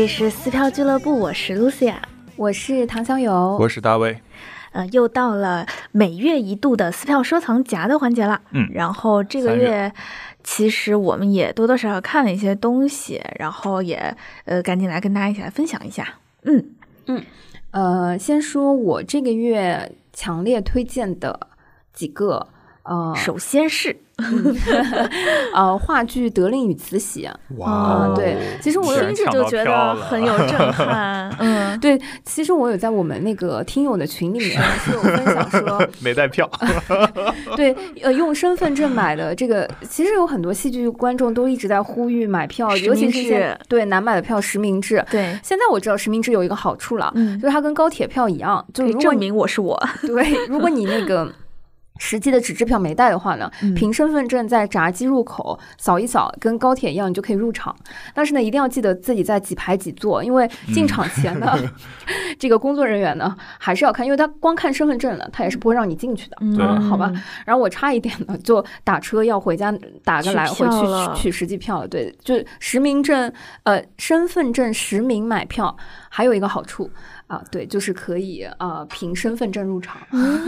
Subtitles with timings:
[0.00, 1.96] 好，这里是撕票俱乐部，我是 Lucia，
[2.34, 4.18] 我是唐小友，我是大卫。
[4.72, 8.40] 呃，又到了每月一度的撕票收藏夹的环节了。
[8.52, 9.92] 嗯，然后这个月
[10.42, 16.14] 其实我们也多多少少看了一些东西，然后也呃赶紧来跟大家一起来分享一下。
[16.44, 16.70] 嗯
[17.04, 17.22] 嗯，
[17.72, 21.38] 呃，先说我这个月强烈推荐的
[21.92, 22.48] 几个。
[22.84, 23.94] 呃，首先是，
[25.54, 31.30] 呃，话剧《德令与慈禧》哇，对，其实我听着就觉得很有震撼。
[31.38, 36.48] 嗯，对，其实我有在我们那个听友的群里面是有分享说 没带票，
[37.56, 45.04] 对，呃，用身份证买的这个，其实有很多戏剧观众都一直在呼吁买票，尤其是对难买的票实名制。
[45.10, 49.80] 对，现在我知道实名制有一个好处了，就是它跟高铁票一样，就是证明我是我。
[50.02, 51.30] 对，如果你那个。
[52.00, 57.76] 实际的纸质票没带的话呢，凭身份证在闸机入口扫一扫，跟高铁一样，你就可以入场。
[58.14, 61.54] 但是呢，一定要记得自己在几排几座，因为进场前呢，
[62.38, 66.36] 这个工作人员呢还是要看，因为他光看身份证呢，他也是不会让你进去的。
[66.40, 67.12] 嗯，好吧。
[67.44, 69.70] 然后我差一点呢，就打车要回家
[70.02, 71.86] 打个来回去取实际票了。
[71.86, 73.30] 对，就实名证，
[73.64, 75.76] 呃，身份证实名买票
[76.08, 76.90] 还有一个好处。
[77.30, 79.96] 啊，对，就是可以呃，凭身份证入场。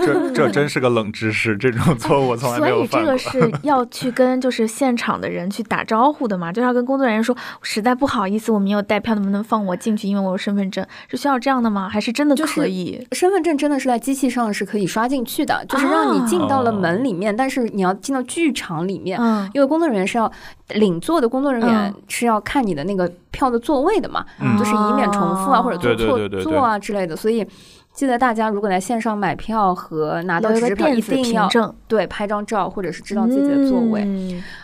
[0.04, 3.16] 这这真是个冷知识，这种错误我从来没有犯过。
[3.16, 10.08] 所以这个是 要去跟就是现场的人去打招呼的嘛，就要跟工作人员说，实在不好意思，我没有带票，能不能放我进去？
[10.08, 11.88] 因为我有身份证，是需要这样的吗？
[11.88, 13.06] 还是真的可以？
[13.12, 19.20] 身份证真的是在机器上是可以刷进去的，就是让你进到了门里面，但是你要进到剧场里面，
[19.54, 20.30] 因为工作人员是要
[20.70, 24.24] 领座的，工作人员是要看你的那个票的座位的嘛，
[24.58, 26.71] 就是以免重复啊或者坐错座啊。
[26.72, 27.46] 啊之类的，所以
[27.92, 31.48] 记得大家如果在线上买票和拿到纸质票，一定要
[31.86, 34.06] 对拍张照，或者是知道自己的座位。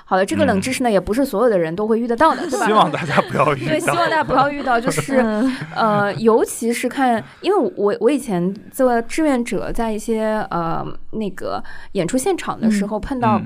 [0.05, 2.67] 好的，这个冷知识呢，也不是所有的人都会遇得到的，对吧？
[2.67, 3.69] 希望大家不要 遇到。
[3.69, 5.19] 对，希望大家不要遇到，就 是
[5.77, 13.41] 呃，尤其是看，因为我我以前做志愿者，在一些呃那个演出现场的时候碰到。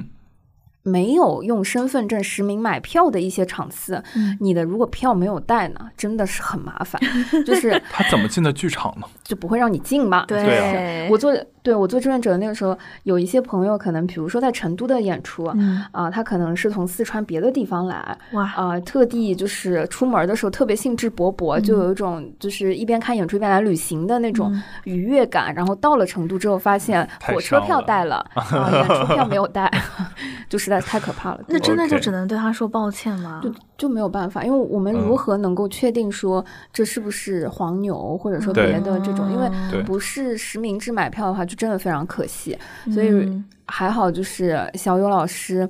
[0.82, 4.02] 没有用身份证实名买票的一些场次，
[4.40, 7.00] 你的如果票没有带呢，真的是很麻烦。
[7.46, 9.06] 就是他怎么进的剧场呢？
[9.22, 10.24] 就不会让你进嘛？
[10.26, 11.32] 对，我做
[11.62, 15.44] 对我做志愿者那个时候，有一些朋友可能，比如说在成都的演出，
[15.92, 25.54] 啊，他可能是从四川别的地方来，哇，啊，特地就是出门的时候特别兴致勃勃，就有一种就是一边看演出一边来旅行的那种愉悦感。
[25.54, 29.70] 然后到了成都之后，发现火车票带了， 啊，演出票没有带，
[30.50, 30.82] 就实在。
[30.82, 33.40] 太可怕了，那真的就只能对他说抱歉吗？
[33.82, 39.28] 就就没有办法，因为我们如何能够确定说这是不是黄牛，或者说别的这种？
[39.32, 39.50] 因为
[39.82, 42.56] 不是实名制买票的话，就真的非常可惜。
[42.94, 45.68] 所以还好，就是小友老师。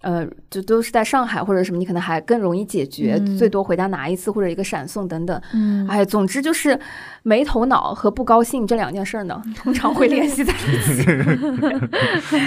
[0.00, 5.40] 呃，就都是在上海或者什么，你可能还更容易解决，最多回家拿一次或者一个闪送等等。
[5.52, 6.78] 嗯，哎，总之就是
[7.24, 11.02] 没头脑和不高兴这两件事呢，通常会联系在一起。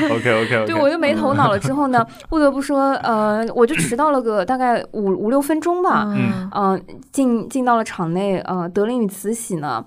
[0.10, 0.66] OK OK OK。
[0.66, 6.06] 对我就没头脑了之后呢，不得不说，呃，我就迟到了个大概五五六分钟吧。
[6.08, 9.84] 嗯嗯，进进到了场内，呃，德林与慈禧呢，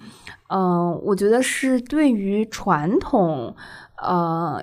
[0.49, 3.57] 嗯，我觉得是对于传统，
[4.03, 4.63] 呃。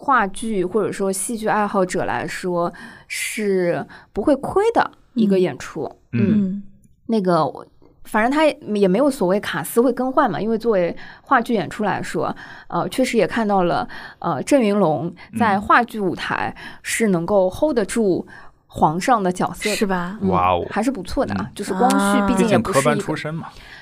[0.00, 2.72] 话剧或者说戏剧爱好者来说
[3.08, 5.90] 是不会亏的一个演出。
[6.12, 6.62] 嗯，
[7.06, 7.44] 那个
[8.04, 12.34] 反正他也没有所谓卡司会更换嘛，因为作为话剧演出来说，
[12.68, 13.86] 呃，确实也看到了，
[14.20, 18.24] 呃，郑云龙在话剧舞台是能够 hold 得住
[18.68, 20.16] 皇上的角色，是吧？
[20.22, 21.50] 哇哦，还是不错的啊。
[21.56, 23.02] 就是光绪毕竟也不是一个，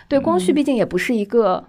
[0.09, 1.63] 对，光绪毕竟也不是一个，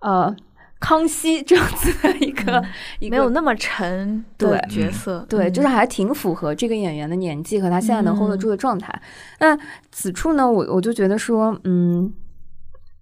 [0.00, 0.36] 呃。
[0.80, 2.64] 康熙这样子的一个
[3.10, 9.00] 没有那么沉的角色，对，就是还挺符合这个演员的年纪和他现在能 hold 得住的状态。
[9.38, 9.56] 那
[9.92, 12.10] 此处呢，我我就觉得说，嗯，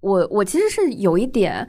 [0.00, 1.66] 我我其实是有一点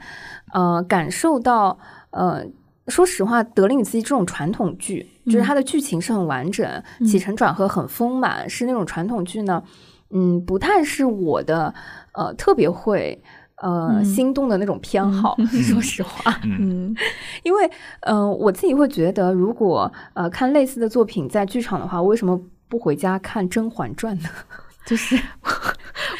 [0.52, 1.78] 呃感受到，
[2.10, 2.44] 呃，
[2.88, 9.62] 说实话，《德令与慈禧》这种传统剧，就是它的剧情是很完整，起承转合很丰满，是那种传统剧呢，
[10.10, 11.72] 嗯，不太是我的
[12.14, 13.22] 呃特别会。
[13.60, 15.36] 呃，心动的那种偏好，
[15.70, 16.94] 说实话，嗯，
[17.42, 17.70] 因为，
[18.00, 24.28] 嗯，我自己会觉得，如果呃看类似的作品在剧场的话，为什么不回家看《甄嬛传》呢？
[24.86, 25.14] 就是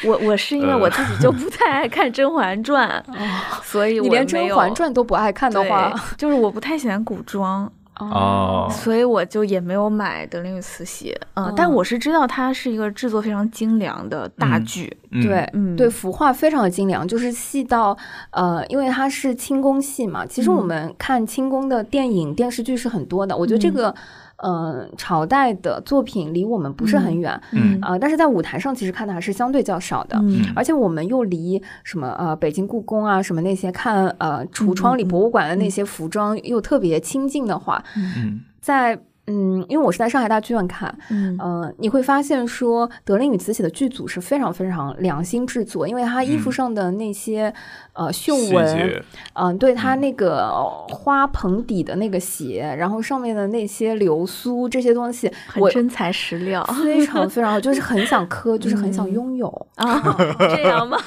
[0.05, 3.03] 我，我是因为我自己就不太爱看《甄嬛传》，
[3.63, 7.69] 所以你连《甄嬛传》都不爱看的话，就是我不太喜欢古装。
[8.09, 17.97] 哦，所以我就也没有买《德林与慈禧》嗯，但我是知道它是一个制作非常精良的大剧，对，嗯，对，服化非常的精良，就是细到
[18.31, 23.93] 呃，因为它是清宫戏嘛，其实我们看清宫的电影电视剧是很多的，我觉得这个
[24.41, 30.17] 呃朝代的作品离我们不是很远，嗯啊、但是在舞台上其实看的还是相对较少的。
[30.23, 38.99] 嗯而且我们又离什么呃北京故宫啊什么那些看呃橱窗里嗯嗯博物馆的那些服装又特别亲近的话，嗯在
[39.31, 47.53] 嗯，因为我是在上海大剧院看，嗯呃，你会发现说德令与慈禧的剧组是非常非常良心制作，因为他衣服嗯上的那些、
[47.93, 50.49] 呃绣纹，节嗯、对他那个
[50.89, 60.01] 花盆底的那个鞋，然后上面的那些流苏这些东西，我很真材实料非常非常好，就是很想磕，就是很想嗯拥有，啊，
[60.39, 60.97] 这样吗？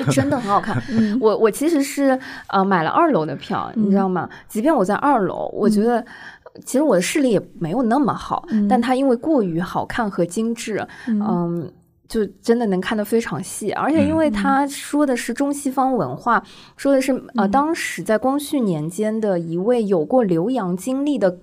[0.00, 0.76] 就 真的很好看。
[0.90, 2.18] 嗯我我其实是
[2.48, 4.28] 呃买了二楼的票，你知道吗？
[4.48, 6.04] 即便我在二楼，我觉得。
[6.64, 8.66] 其实我的视力也没有那么好，嗯。
[8.68, 11.20] 但它因为过于好看和精致，嗯。
[11.20, 11.72] 嗯，
[12.08, 16.42] 就真的能看得非常细，而且因为他说的是中西方文化，
[16.76, 17.50] 说的是呃嗯。
[17.50, 21.38] 当时在光绪年间的一位有过留洋经历的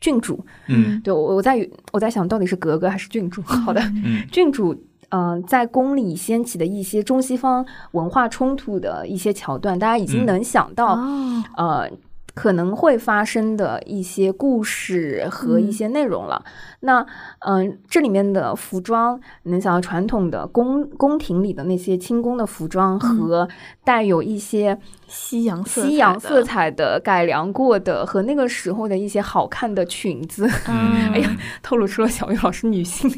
[0.00, 0.44] 郡主。
[0.68, 3.42] 嗯对我我在我在想到底是格格还是郡主？
[3.42, 4.24] 好的，嗯。
[4.30, 4.76] 郡主。
[5.10, 10.26] 嗯、在宫里掀起的一些中西方文化冲突的一些桥段，大家已经嗯。
[10.26, 11.88] 能想到，嗯，呃，
[12.36, 16.44] 可能会发生的一些故事和一些内容了。
[16.80, 17.04] 那
[17.40, 23.48] 嗯、这里面的服装，你能想到传统的宫宫廷里的那些清宫的服装和
[23.82, 24.78] 带有一些
[25.08, 31.10] 西洋色彩西洋色，彩的改良过的和那个时候的一些好看的裙子，嗯。
[31.16, 33.10] 哎呀，透露出了小玉老师女性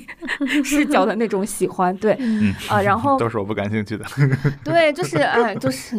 [0.63, 1.95] 视角的那种喜欢。
[1.97, 2.17] 对。
[2.21, 2.55] 嗯。
[2.69, 4.05] 啊、然后 都是我不感兴趣的。
[4.63, 5.97] 对，就是哎，就是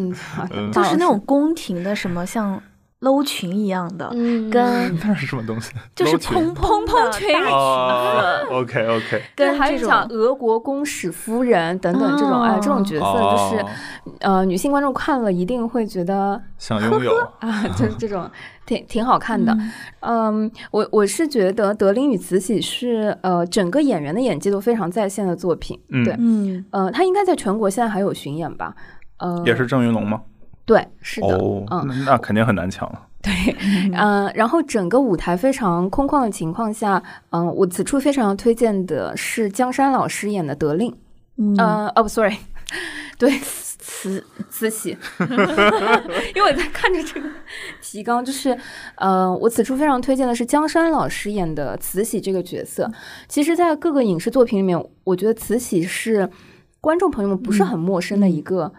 [0.72, 2.62] 就是那种宫廷的什么像
[3.00, 4.64] 搂裙一样的，嗯跟
[5.04, 5.72] 那是什么东西？
[5.96, 13.70] 就是蓬蓬蓬裙大哦，OK OK，跟还有像俄国公使夫人等等这种、哎这种角色，就是哦
[14.20, 18.30] 呃女性观众看了一定会觉得想拥有，啊，就是这种
[18.66, 19.58] 挺挺好看的。
[20.02, 25.80] 嗯，我我是觉得《德龄与慈禧》是呃整个演员的演技都非常在线的作品。
[25.90, 28.76] 嗯对，嗯呃，他应该在全国现在还有巡演吧？
[29.20, 30.22] 呃，也是郑云龙吗？
[30.70, 31.84] 对，是的，哦，嗯。
[31.88, 32.88] 那那肯定很难抢。
[32.92, 33.08] 了。
[33.24, 33.32] 对，
[33.94, 37.02] 嗯、然后整个舞台非常空旷的情况下，
[37.32, 40.96] 嗯、我此处非常推荐的是江山老师演的德令，
[41.38, 41.56] 嗯。
[41.58, 42.38] 呃，哦不，sorry，
[43.18, 44.96] 对，慈慈禧，
[46.36, 47.28] 因为我在看着这个
[47.82, 48.56] 提纲，就是
[48.96, 52.90] 呃，我此处非常推荐的是江山老师演的 慈禧 这个角色。
[53.28, 56.30] 其实，在各个影视作品里面，我觉得慈禧是
[56.80, 58.74] 观众朋友们不是很陌生的一个历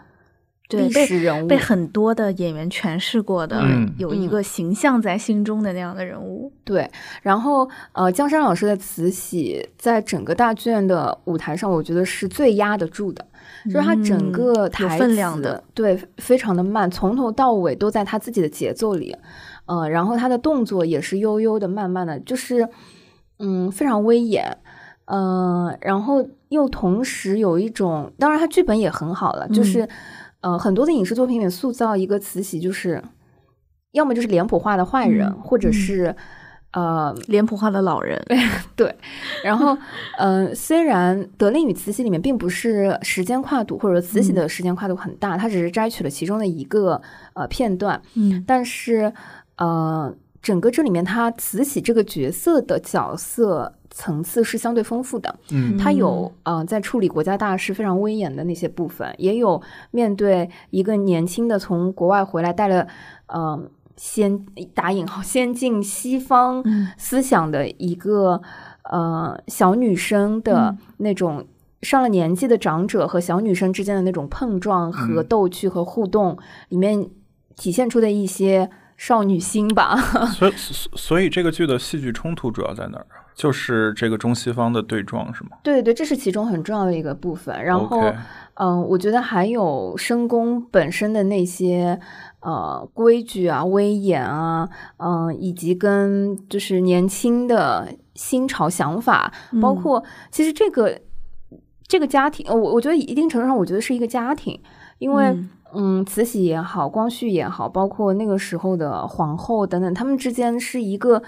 [0.77, 6.51] 对被史人物，被很多的演员诠释过的，嗯有一个形象在心中的那样的人物。
[6.63, 6.89] 对，
[7.21, 13.25] 然后呃，江山老师的慈禧在整个大剧院的舞台上，我觉得是最压得住的，
[13.65, 19.15] 就是他整嗯个台词、有分量的，对，非常的慢，从头到尾都在他自己的节奏里，
[19.65, 22.67] 呃，然后他的动作也是悠悠的、慢慢的，就是
[23.39, 24.57] 嗯，非常威严。
[25.05, 29.85] 嗯，然后又同时有一种，当然他剧本也很好了，就是，
[30.41, 33.01] 呃，很多的影视作品里面塑造一个慈禧，就是
[33.91, 36.15] 要么就是脸谱化的坏人，嗯或者嗯是
[36.71, 38.19] 呃脸谱化的老人，
[38.75, 38.95] 对。
[39.43, 39.77] 然后，
[40.17, 47.01] 呃，虽然《德令与慈禧》里面并不是时间跨度，或者说慈禧的时间跨度很大，它只是摘取了其中的一个
[47.33, 48.43] 呃片段，嗯。
[48.47, 49.11] 但是
[49.57, 55.39] 呃，整个这里面他慈禧这个角色的角色层次是相对丰富的。
[55.51, 62.87] 嗯他有呃在处理国家大事非常威严的那些部分，也有面对一个年轻的从国外回来带了
[63.27, 63.61] 呃
[63.95, 68.41] 先打引号先进西方嗯思想的一个
[68.83, 71.45] 呃小女生的嗯那种。
[71.83, 76.37] 上了年纪的长者和小女生之间的那种碰撞和嗯逗趣和互动，
[76.69, 77.09] 里面
[77.55, 78.69] 体现出的一些
[79.01, 79.95] 少女心吧。
[80.37, 83.25] 所以所所以这个剧的戏剧冲突主要在哪儿啊？
[83.33, 85.57] 就是这个中西方的对撞是吗？
[85.63, 87.63] 对对对，这是其中很重要的一个部分。
[87.63, 87.99] 然后
[88.53, 91.99] 嗯，我觉得还有深宫本身的那些
[92.41, 101.01] 呃规矩啊、威严啊，嗯、以及跟就是年轻的新潮想法，包嗯括其实这个
[101.87, 104.61] 这个家庭，呃我我觉得一定程度上，我觉得是一个家庭，
[104.99, 105.25] 因为。
[105.25, 111.21] 嗯嗯，慈禧也好，光绪也好，包括那个时候的皇后等等，他们之间是一个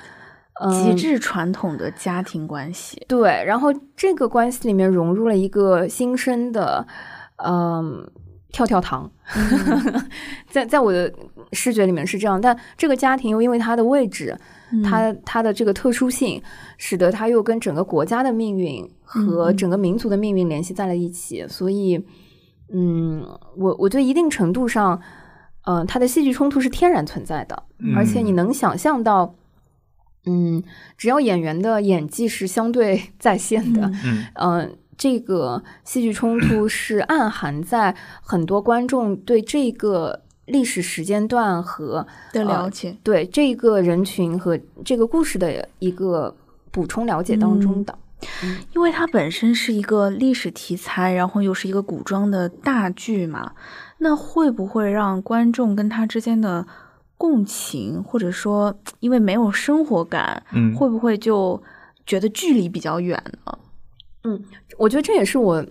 [0.61, 3.03] 嗯极致传统的家庭关系。
[3.07, 6.85] 对，然后这个关系里面融入了一个新生的，
[7.37, 8.09] 嗯，
[8.51, 9.09] 跳跳糖，
[10.49, 11.11] 在在我的
[11.53, 14.37] 视觉里面是这样，但这个家庭又因为它的位置，
[14.71, 16.41] 嗯它它的这个特殊性，
[16.77, 22.03] 使得它又跟整个国家的命运和整个民族的命运联系在了一起，所以，
[22.71, 23.25] 嗯，
[23.57, 25.01] 我我觉得一定程度上，
[25.65, 27.63] 嗯、它的戏剧冲突是天然存在的，
[27.95, 29.35] 而且你嗯能想象到。
[30.25, 30.63] 嗯，
[30.97, 46.33] 只要演员的演技是相对 在线的，嗯嗯，这个戏剧冲突 是暗含在很多观众对这个历史时间段和的了解，对这个人群和这个故事的一个
[46.71, 47.93] 补充了解当中的。
[48.73, 53.53] 因为它本身是一个历史题材，然后又是一个古装的大剧嘛，
[53.99, 56.65] 那会不会让观众跟他之间的
[57.17, 61.61] 共情，或者说因为没有生活感，嗯，会不会就
[62.05, 63.57] 觉得距离比较远呢？
[64.25, 64.41] 嗯
[64.77, 65.65] 我觉得这也是我，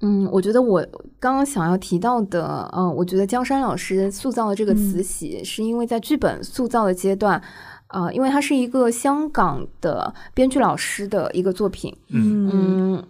[0.00, 0.80] 嗯，我觉得我
[1.20, 7.42] 刚刚想要提到的，嗯，我觉得江山老师塑造的这个慈禧，是因为在剧本塑造的阶段，
[7.88, 12.50] 呃，因为它是一个香港的编剧老师的一个作品，嗯。
[12.52, 13.04] 嗯，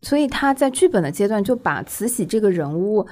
[0.00, 3.06] 所以他在剧本的阶段就把慈禧这个人物，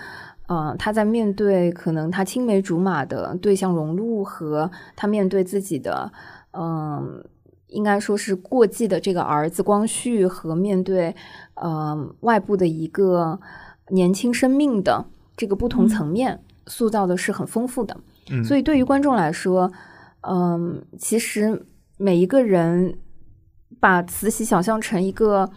[0.48, 6.10] 呃，他在面对可能他青梅竹马的对象荣禄和他面对自己的，
[6.52, 7.24] 嗯、
[7.68, 11.14] 应该说是过继的这个儿子光绪和面对，
[11.54, 13.38] 呃，外部的一个
[13.90, 15.04] 年轻生命的
[15.36, 17.96] 这个不同层面塑造的是很丰富的。
[18.30, 19.70] 嗯，所以对于观众来说，
[20.22, 21.64] 嗯，其实
[21.96, 22.98] 每一个人
[23.78, 25.50] 把慈禧想象成一个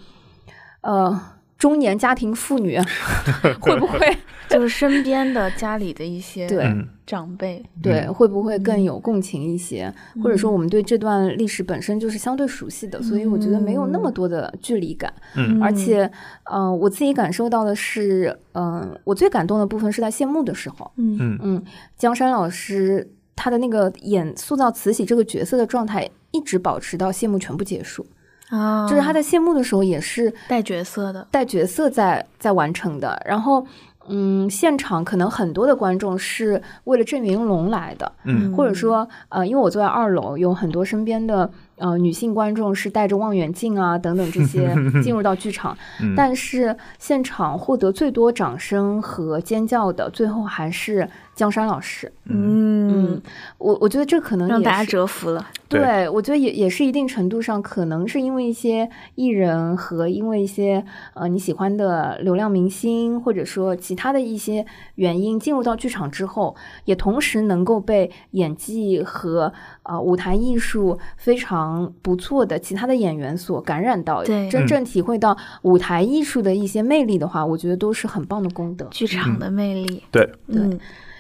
[0.82, 1.20] 呃
[1.58, 2.77] 中年家庭妇女，
[3.62, 4.00] 会不会
[4.50, 9.91] 就是身边的家里的一些对嗯长辈，对嗯会不会更有共情一些？
[10.22, 15.12] 或者说我们对这段历史本身就是相对熟悉的，所以我觉得没有那么多的距离感。
[15.36, 16.10] 嗯而且，
[16.46, 21.63] 呃，我自己感受到的是，嗯、我最感动的部分是在谢幕的时候，嗯嗯嗯，
[21.98, 28.06] 江山老师他的那个演塑造慈禧这个角色的状态，一直保持到谢幕全部结束。
[28.50, 33.20] 啊，就是他在谢幕的时候也是带角色的，带角色在在完成的。
[33.25, 33.66] 然后，
[34.08, 41.50] 嗯，现场可能很多的观众是为了郑云龙来的，嗯或者说，呃，因为我坐在二楼，有很多身边的
[41.84, 44.74] 呃女性观众是带着望远镜啊等等这些
[45.04, 52.10] 进入到剧场，嗯，但是现场获得最多掌声和尖叫的，最后还是江山老师。
[52.25, 53.22] 嗯，
[53.58, 60.86] 我我觉得这可能让大家折服了，对对，我觉得也也是一定程度上，可能是因为一些艺人和因为一些
[61.16, 69.52] 呃你喜欢的流量明星，或者说其他的一些原因，进入到剧场之后，也同时能够被演技和
[69.84, 78.86] 呃舞台艺术非常不错的其他的演员所感染到，对真正体会到舞台艺术的一些魅力的话，我觉得都是很棒的功德。
[78.92, 80.80] 剧场的魅力，对，对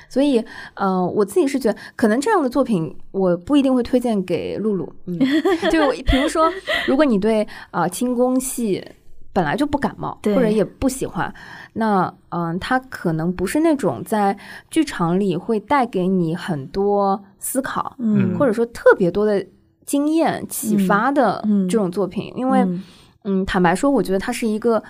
[0.09, 0.43] 所以，
[0.75, 4.87] 呃，我自己是觉得，可能这样的作品我不一定会推荐给露露。
[5.05, 5.17] 嗯，
[5.71, 6.51] 就比如说，
[6.87, 7.41] 如果你对
[7.71, 8.85] 啊、呃轻功戏
[9.33, 11.33] 本来就不感冒，对或者也不喜欢，
[11.73, 14.37] 那嗯、它可能不是那种在
[14.69, 19.43] 剧场里会带给你很多思考，嗯，或者说特别多的
[19.85, 21.65] 经验启发的嗯。
[21.65, 22.83] 嗯这种作品，因为嗯。
[23.25, 24.83] 嗯，坦白说，我觉得它是一个，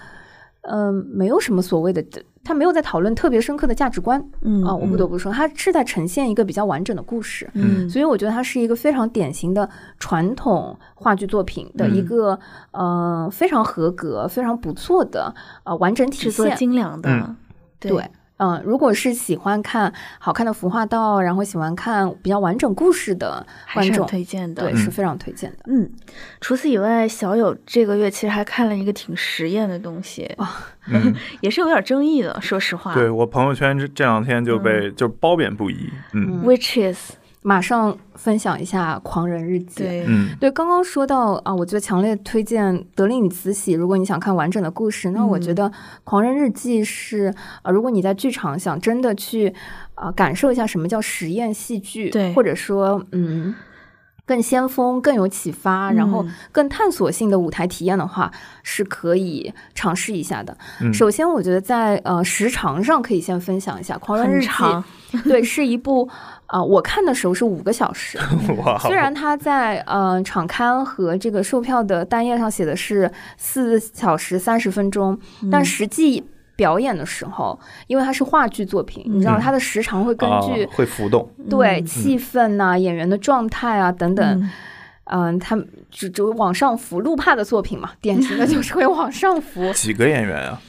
[0.61, 2.03] 嗯、没有什么所谓的，
[2.43, 4.19] 它没有在讨论特别深刻的价值观。
[4.41, 9.69] 嗯啊，我不得不说，它是在呈现一个比较完整的故事，嗯，所以我觉得它是一个非常典型的
[9.99, 12.05] 传统话剧作品的一嗯。
[12.07, 12.39] 个、
[12.71, 15.31] 呃非常合格、非常不错的
[15.63, 16.57] 呃完整体制作现。
[16.57, 17.35] 精良的嗯，
[17.79, 25.57] 对，嗯、如果是喜欢看好看的服化道，然后喜欢看比较完整故事的观众，推荐的，对，是非常推荐的。
[25.67, 25.89] 嗯，
[26.41, 30.29] 除此以外，小友这个月其实还看了一个挺实验的东西，
[30.91, 32.93] 嗯，也是有点争议的，说实话。
[32.93, 37.13] 对我朋友圈这这两天就被就褒贬不一，嗯，Which is
[37.43, 39.83] 马上分享一下《狂人日记》。
[39.87, 43.75] 对，嗯对，刚刚说到啊，我觉得强烈推荐《德令与慈禧》。
[43.79, 45.69] 如果你想看完整的故事，那我觉嗯得
[46.03, 49.53] 《狂人日记》是啊，如果你在剧场想真的去
[49.95, 53.53] 啊感受一下什么叫实验戏剧，对或者说嗯
[54.25, 58.31] 更先锋、更有启发，然后嗯更探索性的舞台体验的话，
[58.63, 60.57] 是可以尝试一下的。
[60.81, 64.47] 嗯首先，我觉得在呃时长上可以先分享一下《狂人日记》，
[65.23, 66.09] 对，是一部
[66.45, 68.17] 啊、我看的时候是五个小时。
[68.63, 75.19] 哇，虽然它在呃场刊和这个售票的单页上写的是四小时三十分钟，
[75.51, 76.23] 但实际
[76.63, 79.41] 表演的时候，因为它是话剧作品，你知道嗯。
[79.41, 81.49] 它的时长会根据、啊会浮动，嗯。
[81.49, 84.49] 对气氛呐、演员的状态啊等等，嗯。
[85.05, 85.57] 嗯、它
[85.91, 87.01] 只只往上浮。
[87.01, 90.61] 路帕的作品嘛，典型的就是会往上浮， 几个演员啊？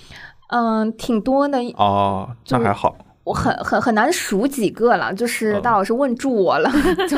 [0.48, 1.58] 嗯，挺多的。
[1.76, 6.68] 哦，那还好，我很很很难数几个了，就是哦大老师问住我了，
[7.08, 7.16] 就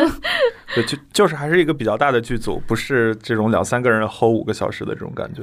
[0.74, 5.42] 对，就就是还是一个比较大的剧组，不是这种两三个人 hold 五个小时的这种感觉。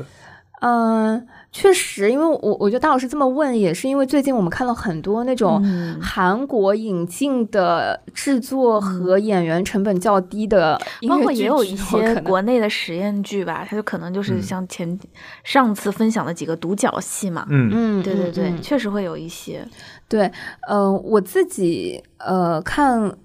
[0.62, 15.00] 嗯，确实，因为我我觉得大老师这么问，也是因为最近我们看了很多那种嗯韩国引进的制作和演员成本较低的音乐剧包括也有一些国内的实验剧吧，它就可能就是嗯像前、
[15.44, 17.46] 上次分享的几个独角戏嘛。
[17.50, 19.64] 嗯嗯，对对对，嗯嗯确实会有一些。
[20.10, 20.32] 对，
[20.68, 23.16] 呃，我自己呃看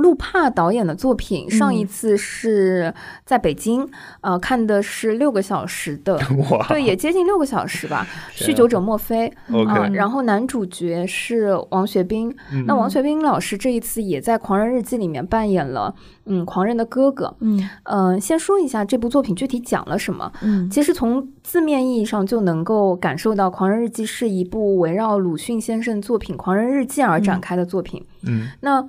[0.00, 2.92] 陆帕导演的作品，上一嗯次是
[3.24, 3.88] 在北京，
[4.20, 6.18] 呃，看的是六个小时的，
[6.68, 8.06] 对，也接近六个小时吧，
[8.42, 9.32] 《酗酒者莫非》
[9.68, 12.64] 啊、然后男主角是王学兵，嗯。
[12.66, 17.34] 那王学兵老师这一次也在《狂人日记》里面扮演了嗯狂人的哥哥。
[17.40, 17.68] 嗯。
[17.84, 20.32] 嗯、先说一下这部作品具体讲了什么。
[20.42, 20.68] 嗯。
[20.70, 28.04] 其实从字面意义上就能够感受到，《狂人日记》是一部围绕鲁迅先生作品《狂人日记》而展开的作品。
[28.22, 28.48] 嗯。
[28.60, 28.86] 那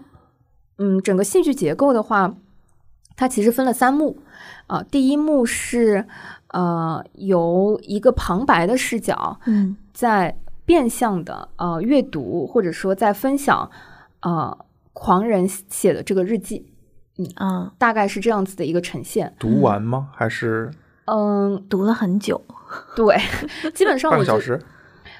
[0.81, 2.33] 嗯，整个戏剧结构的话，
[3.15, 4.17] 它其实分了三幕
[4.65, 6.07] 啊、第一幕是
[6.47, 10.35] 呃由一个旁白的视角嗯在
[10.65, 13.69] 变相的呃阅读或者说在分享
[14.21, 14.57] 呃
[14.93, 16.65] 狂人写的这个日记，
[17.17, 19.35] 嗯啊，大概是这样子的一个呈现。
[19.37, 20.09] 读完吗？
[20.15, 20.71] 还是
[21.05, 22.41] 嗯，读了很久。
[22.95, 23.17] 对，
[23.73, 24.59] 基本上我半个小时？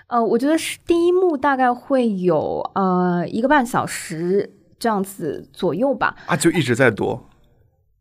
[0.08, 4.50] 呃，我觉得是第一幕大概会有呃一个半小时
[4.82, 6.16] 这样子左右吧。
[6.26, 7.22] 啊，就一直在读。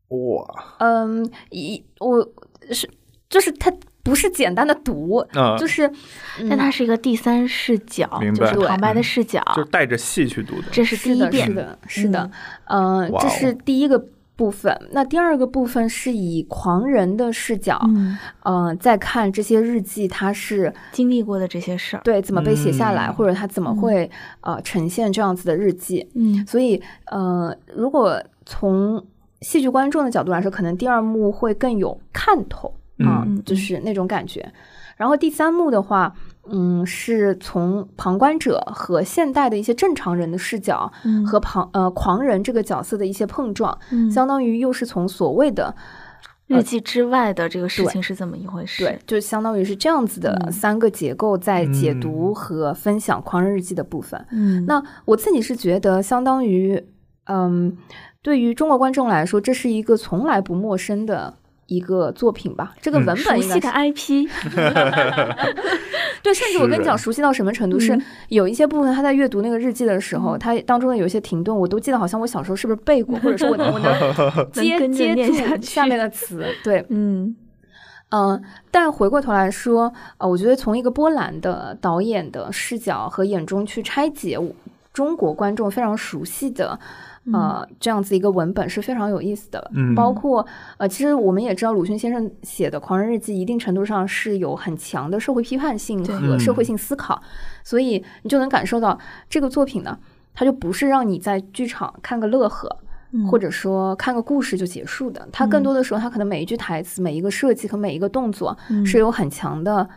[0.08, 2.26] 哇，嗯，一我
[2.72, 2.88] 是
[3.28, 3.70] 就是它
[4.02, 5.88] 不是简单的读，啊，就是
[6.48, 10.68] 但它是一个第三视角，明白就是旁白的嗯视角，就是带着戏去读的。
[10.72, 11.54] 这是第一的，是遍。
[11.54, 12.30] 的，是的
[12.64, 14.02] 嗯，这是第一个
[14.40, 14.74] 部分。
[14.90, 22.00] 那第二个部分是以狂人的视角，嗯，嗯、再看这些日记，他是经历过的这些事儿。
[22.02, 26.08] 对怎么被写下来，嗯或者他怎么会呃呈现这样子的日记。
[26.14, 29.04] 嗯所以，呃，如果从
[29.42, 32.68] 戏剧观众的角度来说，可能第二幕会更有看头
[33.00, 34.50] 啊、嗯就是那种感觉。
[34.96, 36.14] 然后第三幕的话，
[36.48, 45.74] 嗯，是从旁观者和现代的一些正常人的视角嗯和旁呃狂人这个角色的一些碰撞，嗯相当于又是从所谓的
[46.46, 48.84] 日记之外的这个事情是怎么一回事？
[48.84, 54.26] 对，就相当于是这样子的嗯三个结构在解读嗯和分享狂人日记的部分。
[54.32, 56.82] 嗯，那我自己是觉得，相当于，
[57.26, 57.76] 嗯，
[58.22, 61.34] 对于中国观众来说，这是一个从来不陌生的
[61.70, 62.74] 一个作品吧。
[62.82, 64.28] 这个嗯文熟悉的本应该是、IP，
[66.22, 68.02] 对，甚至我跟你讲，熟悉到什么程度是，嗯。
[68.28, 70.38] 有一些部分他在阅读那个日记的时候，嗯。
[70.38, 77.34] 他当中的有一些停顿，我都记得好像我小时候是不是背过， 或者是我能不能接接住下面的词，对，嗯。
[78.12, 84.36] 嗯，但回过头来说，呃，我觉得从一个波兰的导演的视角和眼中去拆解
[84.92, 86.76] 中国观众非常熟悉的。
[87.32, 89.94] 呃，这样子一个文本是非常有意思的，嗯。
[89.94, 90.46] 包括
[90.78, 97.20] 呃，其实我们也知道鲁迅先生写的《狂人日记》一定程度上是有很强的社会批判性和社会性思考，
[97.64, 99.98] 所以你就能感受到这个作品呢，
[100.34, 102.68] 它就不是让你在剧场看个乐呵，
[103.12, 108.84] 嗯或者说看个故事就结束的，它更多的时候，它可能每一句台词、每一个设计和每一个动作嗯。
[108.86, 109.88] 是有很强的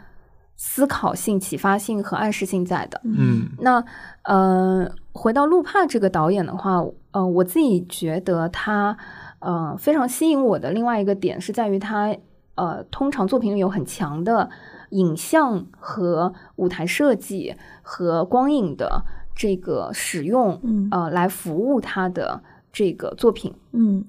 [0.55, 3.01] 思考性、启发性和暗示性在的。
[3.03, 3.83] 嗯那
[4.23, 8.97] 呃，回到路帕这个导演的话，呃，我自己觉得他
[9.39, 12.15] 呃非常吸引我的另外一个点是在于他
[12.55, 14.49] 呃通常作品里有很强的
[14.91, 19.03] 影像和舞台设计和光影的
[19.35, 23.53] 这个使用，嗯呃，来服务他的这个作品。
[23.71, 24.05] 嗯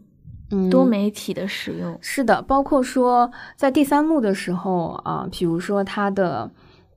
[0.50, 6.50] 嗯，多媒体的使用，是的，包括说在第三幕的时候啊，比如说他的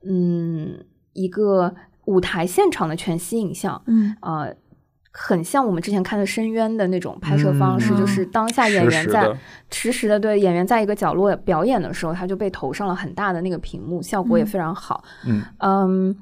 [0.04, 4.16] 嗯一个舞台现场的全息影像，嗯。
[4.20, 4.54] 呃，
[5.10, 9.38] 很像我们之前看的《深渊》的那种拍摄方式，嗯就是当下演员在时的
[9.70, 15.02] 实时的对演员在一个角落表演的时候，他就被投上了很大的那个屏幕，效果也嗯非常好。
[15.26, 15.42] 嗯。
[15.58, 16.16] 嗯，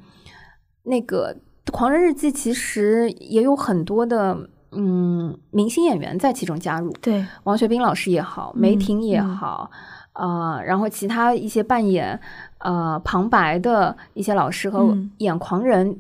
[0.85, 1.37] 那个
[1.73, 9.37] 《狂人日记》其实也有很多的嗯明星演员在其中加入，对，王学兵老师也好，梅嗯婷也嗯。
[9.37, 9.71] 好，
[10.15, 12.19] 呃，然后其他一些扮演
[12.59, 15.11] 呃旁白的一些老师和嗯。
[15.19, 15.99] 演狂人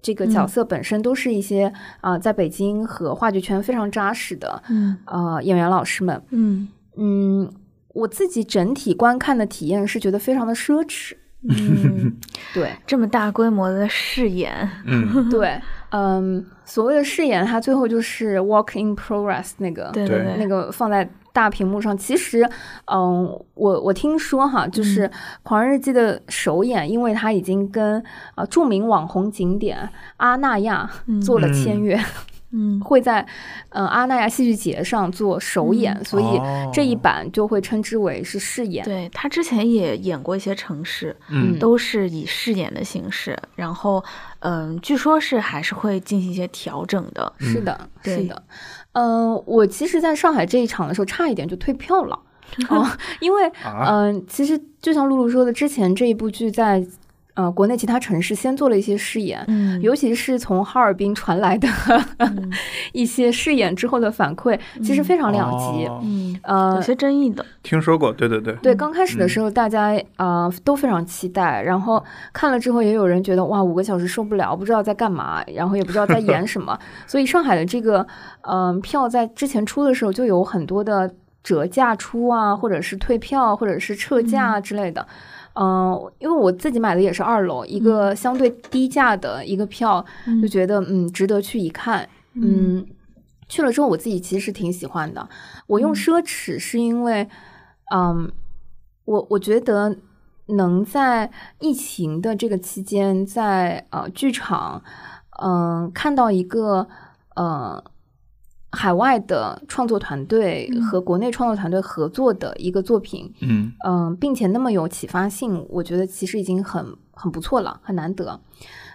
[0.00, 4.96] 这个角嗯色本身都是一些啊、在北京和话剧圈非常扎实的嗯。
[5.06, 6.22] 呃演员老师们。
[6.30, 6.68] 嗯。
[6.96, 7.50] 嗯，
[7.94, 11.14] 我自己整体观看的体验是觉得非常的奢侈。
[11.48, 12.16] 嗯，
[12.52, 12.72] 对。
[12.84, 15.28] 这么大规模的试演，嗯。
[15.30, 20.18] 对，嗯，所谓的饰演，它最后就是 work in progress 那个对对。
[20.18, 22.48] 对，那个放在大屏幕上，其实，
[22.92, 23.24] 嗯，
[23.54, 25.10] 我我听说哈，就是嗯
[25.42, 28.02] 《狂人日记》的首演，因为它已经跟
[28.34, 31.20] 呃著名网红景点阿那亚嗯。
[31.20, 32.04] 做了签约，嗯
[32.80, 33.20] 会在
[33.70, 38.84] 嗯、呃阿那亚戏剧节上做首演，嗯所以哦这一版就会称之为是试演。
[38.84, 44.02] 对他之前也演过一些城市，嗯都是以试演的形式，然后
[44.40, 47.32] 嗯，据说是还是会进行一些调整的。
[47.38, 48.42] 是的，是的。
[48.92, 52.18] 嗯、我其实在上海这一场的时候，差一点就退票了。
[52.70, 52.88] 哦，
[53.20, 56.84] 因为啊，嗯、其实就像露露说的，之前这一部剧在
[57.38, 61.68] 呃国内其他城市先做了一些试演，嗯尤其是从哈尔滨传来的
[62.18, 62.50] 嗯
[62.92, 65.86] 一些试演之后的反馈，其实非常两极。
[65.86, 67.46] 哦嗯，有呃，些争议的。
[67.62, 76.76] 听说过，对对对，对，刚开始的时候，大家呃都非常期待，然后看了之后，也有人觉得哇，五个小时受不了，不知道在干嘛，然后也不知道在演什么。
[77.06, 78.04] 所以上海的这个
[78.42, 81.08] 嗯、呃票在之前出的时候就有很多的
[81.44, 85.00] 折价出啊，或者是退票，或者是撤价之类的。
[85.02, 85.06] 嗯、
[86.18, 92.08] 因为我自己买的也是二楼，一个相对低价的一个票，嗯就觉得嗯值得去一看。
[92.34, 92.86] 嗯，
[93.48, 95.28] 去了之后我自己其实是挺喜欢的。
[95.66, 97.28] 我用嗯奢侈是因为，
[97.92, 98.30] 嗯，
[99.04, 99.96] 我我觉得
[100.46, 104.82] 能在疫情的这个期间，在呃剧场，
[105.42, 106.86] 嗯、看到一个
[107.34, 107.82] 呃
[108.70, 118.38] 海外的创作团队嗯和国内创作团队合作的一个作品，嗯嗯，并且那么有启发性，我觉得其实已经很很不错了，很难得。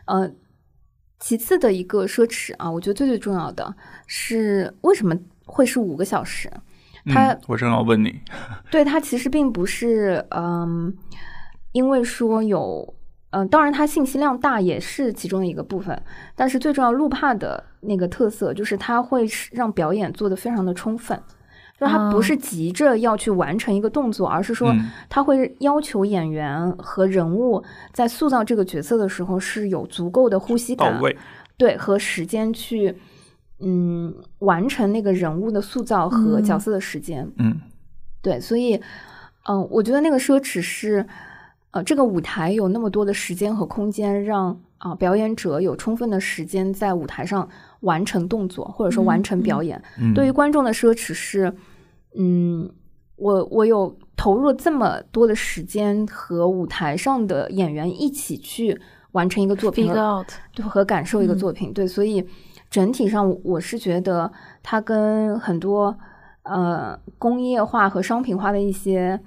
[0.05, 0.29] 呃，
[1.19, 6.51] 其次的一个奢侈啊，我觉得最最重要的是为什么会是五个小时？
[7.05, 8.13] 它嗯，我正要问你，
[8.69, 10.95] 对它其实并不是嗯，
[11.71, 12.93] 因为说有
[13.33, 15.99] 嗯、当然它信息量大也是其中的一个部分，
[16.35, 21.19] 但是最重要路帕的那个特色就是它会使让表演做得非常的充分。
[21.79, 31.01] 就是它不哦是急着要去完成一个动作，而是说嗯它会要求演员和人物在塑造这个角色的时候是有足够的呼吸感，
[31.57, 32.95] 对和时间去
[33.59, 37.27] 嗯完成那个人物的塑造和嗯角色的时间。
[37.39, 37.59] 嗯
[38.21, 38.79] 对，所以，
[39.49, 41.05] 嗯、我觉得那个奢侈是，
[41.73, 49.81] 呃，这个舞台有那么多的时间和空间让，啊、表演者有充分的时间在舞台上完成动作，或者说完成表演。
[49.99, 51.51] 嗯，对于观众的奢侈是，
[52.15, 52.69] 嗯，
[53.15, 58.79] 我我有投入了这么多的时间和舞台上的演员一起去
[59.13, 59.91] 完成一个作品
[60.53, 62.23] 对和感受一个嗯作品，对，所以
[62.69, 64.31] 整体上我是觉得
[64.61, 65.97] 它跟很多
[66.43, 69.19] 呃工业化和商品化的一些。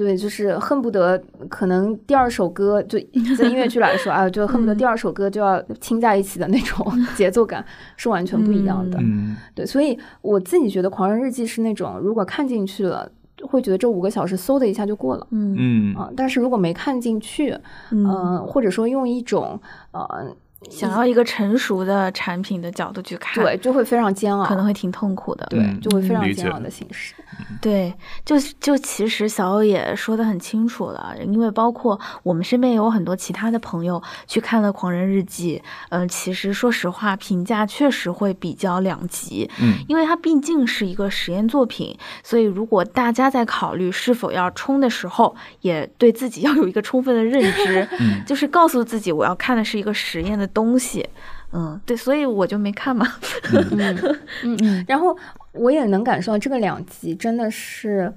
[0.00, 2.98] 对，就是恨不得可能第二首歌，就
[3.36, 7.62] 在音乐剧来说啊，就恨不得嗯第二首歌就要亲在一起的那种 节奏感
[7.98, 8.96] 是完全不一样的。
[9.02, 13.06] 嗯对，所以我自己觉得《狂人日记》是那种如果看进去了，
[13.42, 15.26] 会觉得这五个小时嗖的一下就过了。
[15.32, 17.50] 嗯嗯啊、但是如果没看进去，
[17.90, 19.60] 嗯，嗯、或者说用一种
[19.92, 20.34] 呃
[20.70, 25.46] 想要一个成熟的产品的角度去看，对，就会非常煎熬，可能会挺痛苦的。
[25.50, 27.14] 对，嗯就会非常煎熬的形式。
[27.60, 27.92] 对，
[28.24, 51.08] 就就其实小欧也说的很清楚了，因为包括我们身边也有很多其他的朋友去看了《狂人日记》，嗯、其实说实话，评价确实会比较两极，嗯因为它毕竟是一个实验作品，所以如果大家在考虑是否要冲的时候，也对自己 要有一个充分的认知， 嗯就是告诉自己我要看的是一个实验的东西。
[51.52, 53.04] 嗯，对，所以我就没看嘛。
[53.52, 53.98] 嗯
[54.44, 55.16] 嗯嗯然后
[55.52, 58.12] 我也能感受到这个两极真的是。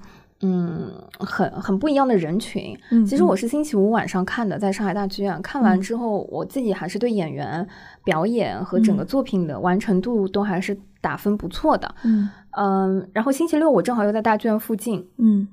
[0.46, 2.76] 嗯，很很不一样的人群。
[2.90, 7.66] 嗯其实我是星期五晚上看的，在上海大剧院看完嗯之后，我自己还是对演员
[8.04, 11.94] 表演和整个嗯作品的完成度都还是打分不错的。
[12.02, 15.48] 嗯嗯，然后星期六我正好又在大剧院附近，嗯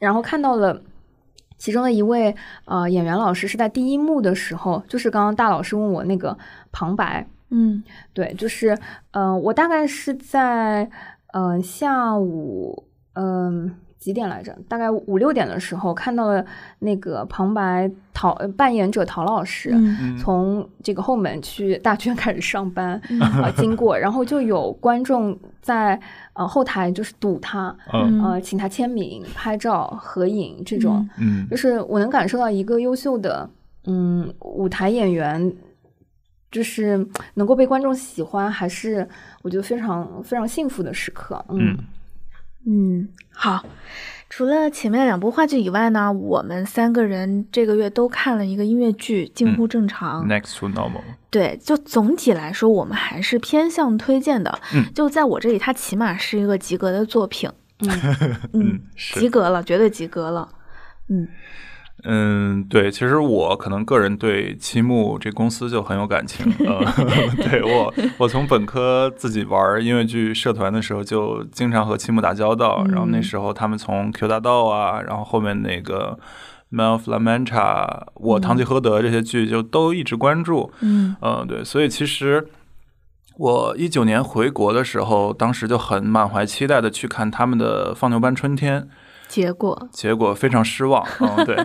[0.00, 0.82] 然后看到了
[1.56, 2.34] 其中的一位
[2.64, 6.36] 呃演员老师是在第一幕的时候，就是刚刚大老师问我那个
[6.72, 8.76] 旁白，嗯对，就是
[9.12, 10.90] 呃我大概是在
[11.34, 12.84] 呃下午
[13.16, 14.56] 嗯、几点来着？
[14.68, 16.44] 大概五六点的时候看到了
[16.80, 19.70] 那个旁白陶呃扮演者陶老师。
[19.72, 26.00] 嗯嗯从这个后门去大剧院开始上班，嗯呃，经过，然后就有观众在
[26.34, 33.48] 呃后台就是堵他，嗯呃，请他签名、拍照、合影这种，嗯就是我能感受到一个优秀的
[33.86, 35.52] 嗯舞台演员，
[36.54, 39.06] 就是能够被观众喜欢，还是
[39.42, 41.44] 我觉得非常非常幸福的时刻。
[41.48, 41.78] 嗯嗯
[42.66, 43.66] 嗯，好。
[44.30, 54.58] 除了前面两部话剧以外呢，我们三个人这个月都看了一个音乐剧《近乎正常》，Next to normal，对，就总体来说，我们还是偏向推荐的。
[54.72, 57.50] 嗯就在我这里，它起码是一个及格的作品。
[57.80, 57.90] 嗯
[58.54, 60.48] 嗯，及格了，绝对及格了。
[61.08, 61.28] 嗯
[62.06, 66.44] 嗯，对，其实我可能个人对七木这公司就很有感情。
[66.58, 66.84] 呃，
[67.48, 72.84] 对我，我从本科自己玩音乐剧社团的时候，就经常和七木打交道。
[72.90, 76.18] 然后那时候他们从 Q 大道啊，然后后面那个
[76.68, 80.70] Man of La Mancha，我堂吉诃德这些剧就都一直关注。
[80.80, 82.46] 嗯嗯，对，所以其实
[83.38, 88.82] 我一九年回国的时候，当时就很满怀期待的去看他们的《放牛班春天》。
[89.34, 91.56] 结果结果非常失望， 嗯，对，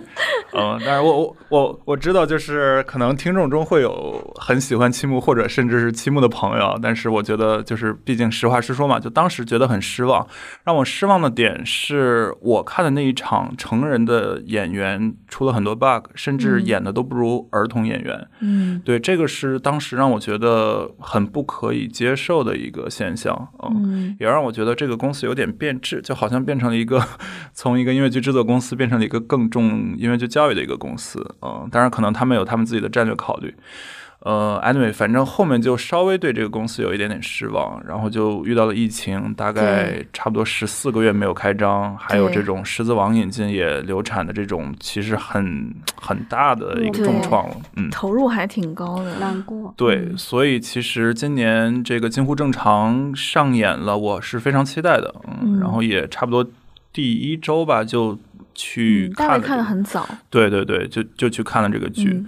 [0.53, 10.25] 嗯，但是我我我我知道，就是可能听众中会有很喜欢七木或者甚至是七木的朋友，但是我觉得就是毕竟实话实说嘛，就当时觉得很失望。
[10.63, 18.27] 让我失望的点是我看的那一场成人的演员出了很多 bug，甚至演的都不如儿童演员。
[18.39, 26.99] 嗯对，这个是当时让我觉得很不可以接受的一个现象，嗯，嗯也让我觉得这个公司有点变质，就好像变成了一个
[27.61, 31.19] 从一个音乐剧制作公司变成了一个更重音乐剧教育的一个公司。
[31.41, 33.53] 嗯，当然可能他们有他们自己的战略考虑。
[34.21, 47.57] 呃，anyway，反正后面就稍微对这个公司有一点点失望，然后就遇到了疫情，大概差不多十四个月没有开张，还有这种狮子王引进也流产的这种，其实很很大的一个重创了。
[47.75, 49.19] 嗯，投入还挺高的。
[49.19, 49.73] 难过。
[49.75, 56.45] 对，嗯所以其实今年这个近乎正常上演了，我是非常期待的，嗯，嗯然后也差不多
[56.99, 58.19] 第一周吧就
[58.53, 60.05] 去看了、看的很早。
[60.29, 62.09] 对对对，就就去看了这个剧。
[62.09, 62.27] 嗯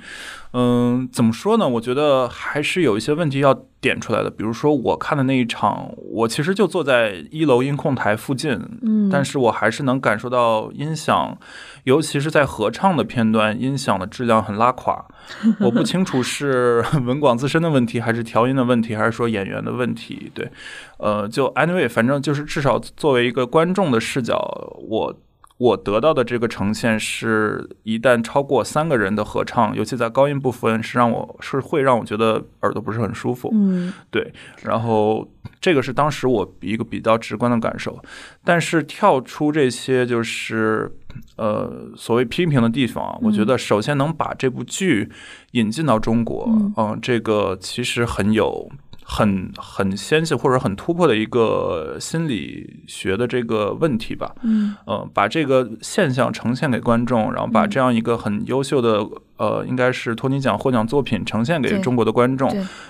[0.54, 1.68] 嗯，怎么说呢？
[1.68, 4.30] 我觉得还是有一些问题要点出来的。
[4.30, 11.38] 比如说，我看的那一场，我其实就坐在一楼音控台附近，嗯，但是我还是能感受到音响，
[11.84, 15.06] 尤其是在合唱的片段，音响的质量很拉垮。
[15.62, 20.32] 我不清楚是文广自身的问题，还是调音的问题，还是说演员的问题。
[20.34, 20.52] 对，
[20.98, 24.38] 呃，就 anyway，反正就是至少作为一个观众的视角，
[24.88, 25.16] 我。
[25.62, 33.52] 我得到的这个呈现是，一旦超过三个人的合唱，尤其在高音部分，是让我是会让我觉得耳朵不是很舒服。
[33.54, 38.02] 嗯对，然后这个是当时我一个比较直观的感受，
[38.44, 40.92] 但是跳出这些就是
[41.38, 45.12] 呃所谓批评的地方啊，我觉得首先能把这部剧
[45.52, 48.68] 引进到中国，嗯嗯、这个其实很有。
[49.14, 54.74] 很很纤细或者很突破的一个心理学的这个问题吧，嗯。
[54.86, 57.70] 呃，把这个现象呈现给观众，然后把嗯。
[57.70, 62.50] 这样一个很优秀的呃，应该是托尼奖获奖作品呈现给中国的观众，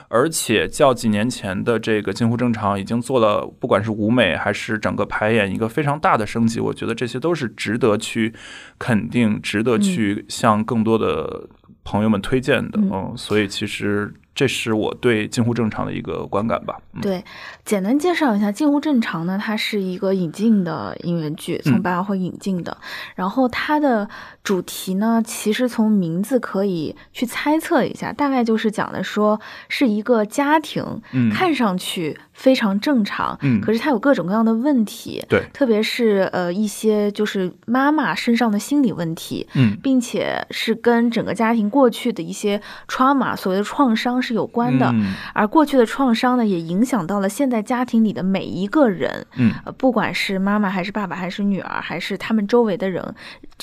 [0.10, 8.32] 而且较几年前的这个近乎正常，已经做了不管是舞美还是整个排演一个非常大的升级，我觉得这些都是值得去
[8.78, 11.50] 肯定、值得去向更多的
[11.84, 12.80] 朋友们推荐的。
[12.80, 12.92] 嗯。
[12.94, 16.78] 嗯，所以其实这是我对近乎正常的一个观感吧。
[16.94, 17.24] 嗯、对，
[17.66, 22.78] 简单介绍一下，《近乎正常》呢，它是一个引进的音乐剧，从嗯百老汇引进的。
[23.16, 24.10] 然后它的
[24.44, 33.62] 主题呢，其实从名字可以去猜测一下，大概就是讲的说是一个家庭，嗯，看上去非常正常，嗯。
[33.62, 39.78] 可是它有各种各样的问题，对，特别是呃一些就是妈妈身上的心理问题，嗯。
[39.84, 44.90] 并且是跟整个家庭过去的一些 trauma 所谓的创伤是有关的。
[44.92, 45.14] 嗯。
[45.36, 49.54] 而过去的创伤呢，也影响到了现在家庭里的每一个人，嗯。
[49.64, 53.14] 呃，不管是妈妈还是爸爸还是女儿，还是他们周围的人，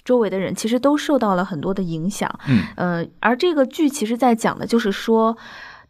[0.04, 2.32] 周围的人其实都受到了很多的影响。
[2.46, 2.62] 嗯。
[2.76, 5.36] 呃，而这个剧其实在讲的就是说，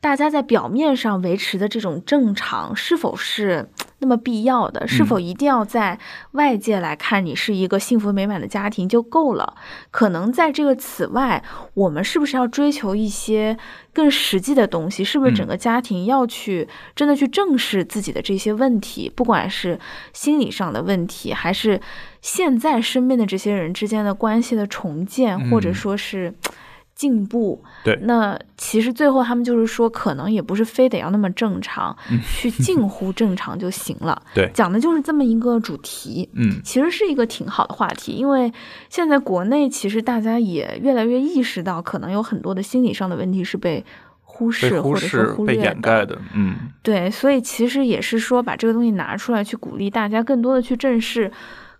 [0.00, 4.86] 大家在表面上维持的这种正常，是否是那么必要的？
[4.86, 5.98] 是否一定要在
[6.32, 9.54] 外界来看你是一个幸福美满的家庭就够了？
[9.90, 11.42] 可能在这个此外，
[11.74, 13.58] 我们是不是要追求一些
[13.92, 15.02] 更实际的东西？
[15.02, 19.80] 是不是整个家庭要去真的去正视自己的这些问题，不管是
[20.12, 21.80] 心理上的问题，还是
[22.22, 26.32] 现在身边的这些人之间的关系的重建，或者嗯说是。
[26.98, 34.20] 进步，对那其实最后他们就是说，可能也不是非得要那么正常，去近乎正常就行了。
[34.34, 36.28] 对讲的就是这么一个主题。
[36.34, 38.52] 嗯其实是一个挺好的话题，因为
[38.90, 43.84] 现在国内其实大家也越来越意识到，可能有很多的心理上的问题是被
[44.22, 45.62] 忽视或者说视、被忽略的。
[45.62, 46.18] 掩盖的。
[46.34, 51.30] 嗯对，所以其实也是说把这个东西拿出来，去鼓励大家更多的去正视。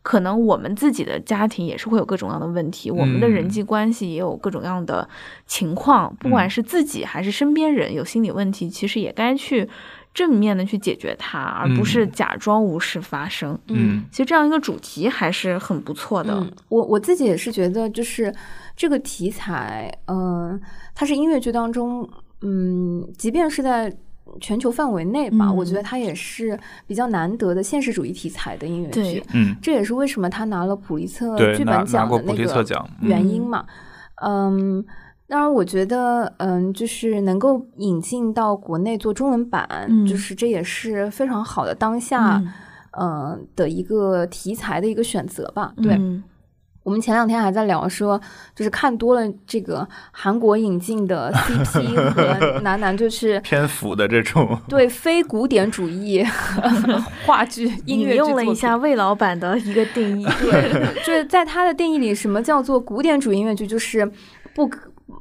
[0.09, 5.07] 可能我们自己的家庭也是会有各种各样的问题，我们的人嗯际关系也有各种各样的
[5.47, 9.68] 情况，不管嗯是自己还是身边人有心理问题，其实也该去
[10.14, 13.59] 正面的去解决它，而不是嗯假装无事发生。
[13.66, 16.33] 嗯其实这样一个主题还是很不错的。
[16.33, 18.35] 嗯，我我自己也是觉得，就是
[18.75, 20.59] 这个题材，嗯、
[20.94, 22.09] 它是音乐剧当中，
[22.40, 23.94] 嗯，即便是在
[24.41, 29.23] 全球范围内吧，嗯我觉得它也是比较难得的现实主义题材的音乐剧对。
[29.35, 32.64] 嗯，这也是为什么他拿了普利策剧本奖的那个
[33.01, 33.64] 原因嘛。
[34.23, 34.85] 嗯，
[35.29, 42.53] 当然，我觉得，嗯，就是能够引进到国内做中文版，嗯就是这也是非常好的当下，嗯
[42.93, 45.73] 呃的一个题材的一个选择吧。
[45.83, 46.23] 对、嗯
[46.88, 48.18] 我们前两天还在聊说，
[48.57, 51.31] 就是看多了这个韩国引进的
[51.66, 56.24] CP 和男男，就是 偏腐的这种，对非古典主义
[57.27, 63.66] 话剧、音乐用了一下魏老板的一个定义，对，就是在他的定义里，什么叫做古典主义音乐剧？
[63.66, 64.11] 就是
[64.55, 64.66] 不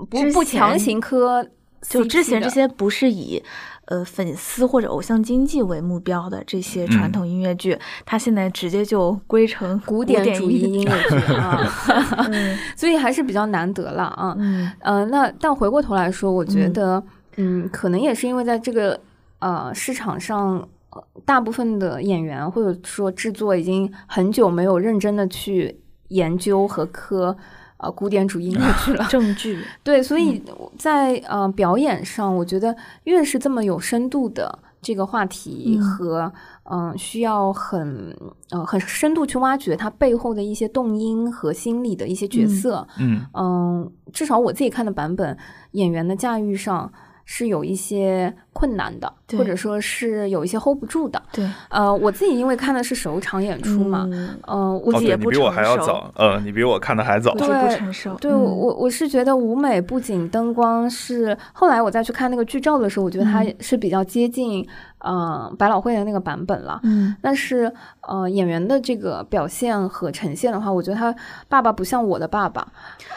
[0.09, 1.45] 不不强行磕，
[1.81, 3.43] 就之前这些不是以
[3.87, 11.59] 呃粉丝或者偶像经济为目标的这些传统音乐剧，它现在直接就归成古典主义音乐剧啊，
[12.31, 14.33] 嗯所以还是比较难得了啊。
[14.37, 17.03] 嗯呃，那但回过头来说，我觉嗯得，
[17.37, 18.99] 嗯可能也是因为在这个
[19.39, 20.57] 呃市场上。
[20.57, 27.35] 呃大部分的演员或者说制作已经很久没有认真的去研究和磕
[27.77, 30.41] 呃古典主义音乐 剧了，正剧， 对，所以
[30.77, 35.81] 在呃表演上，我觉得越是这么有深度的这个话题嗯。
[35.81, 36.31] 和
[36.69, 38.13] 嗯、呃需要很
[38.49, 42.49] 呃很深度去挖掘它背后的一些动因和心理的一些角嗯。
[42.49, 43.21] 色，嗯。
[43.33, 45.37] 嗯、至少我自己看的版本，
[45.71, 46.91] 演员的驾驭上
[47.29, 51.21] 是有一些困难的，或者说是有一些 hold 不住的。
[51.33, 64.65] 对，呃，我自己因为看的是首场演出嘛，嗯嗯、估计也不成你比我还要熟早，嗯，你比我看的还早对，不对成熟，对，嗯我我我是觉得舞美不仅灯光是，后来我再去看那个剧照的时候，我觉得它嗯是比较接近
[64.99, 66.79] 呃百老汇的那个版本了。
[66.83, 67.69] 嗯但是
[68.07, 71.13] 呃演员的这个表现和呈现的话，我觉得他
[71.49, 72.65] 爸爸不像我的爸爸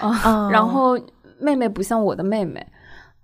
[0.01, 0.99] 啊、哦然后
[1.39, 2.67] 妹妹不像我的妹妹。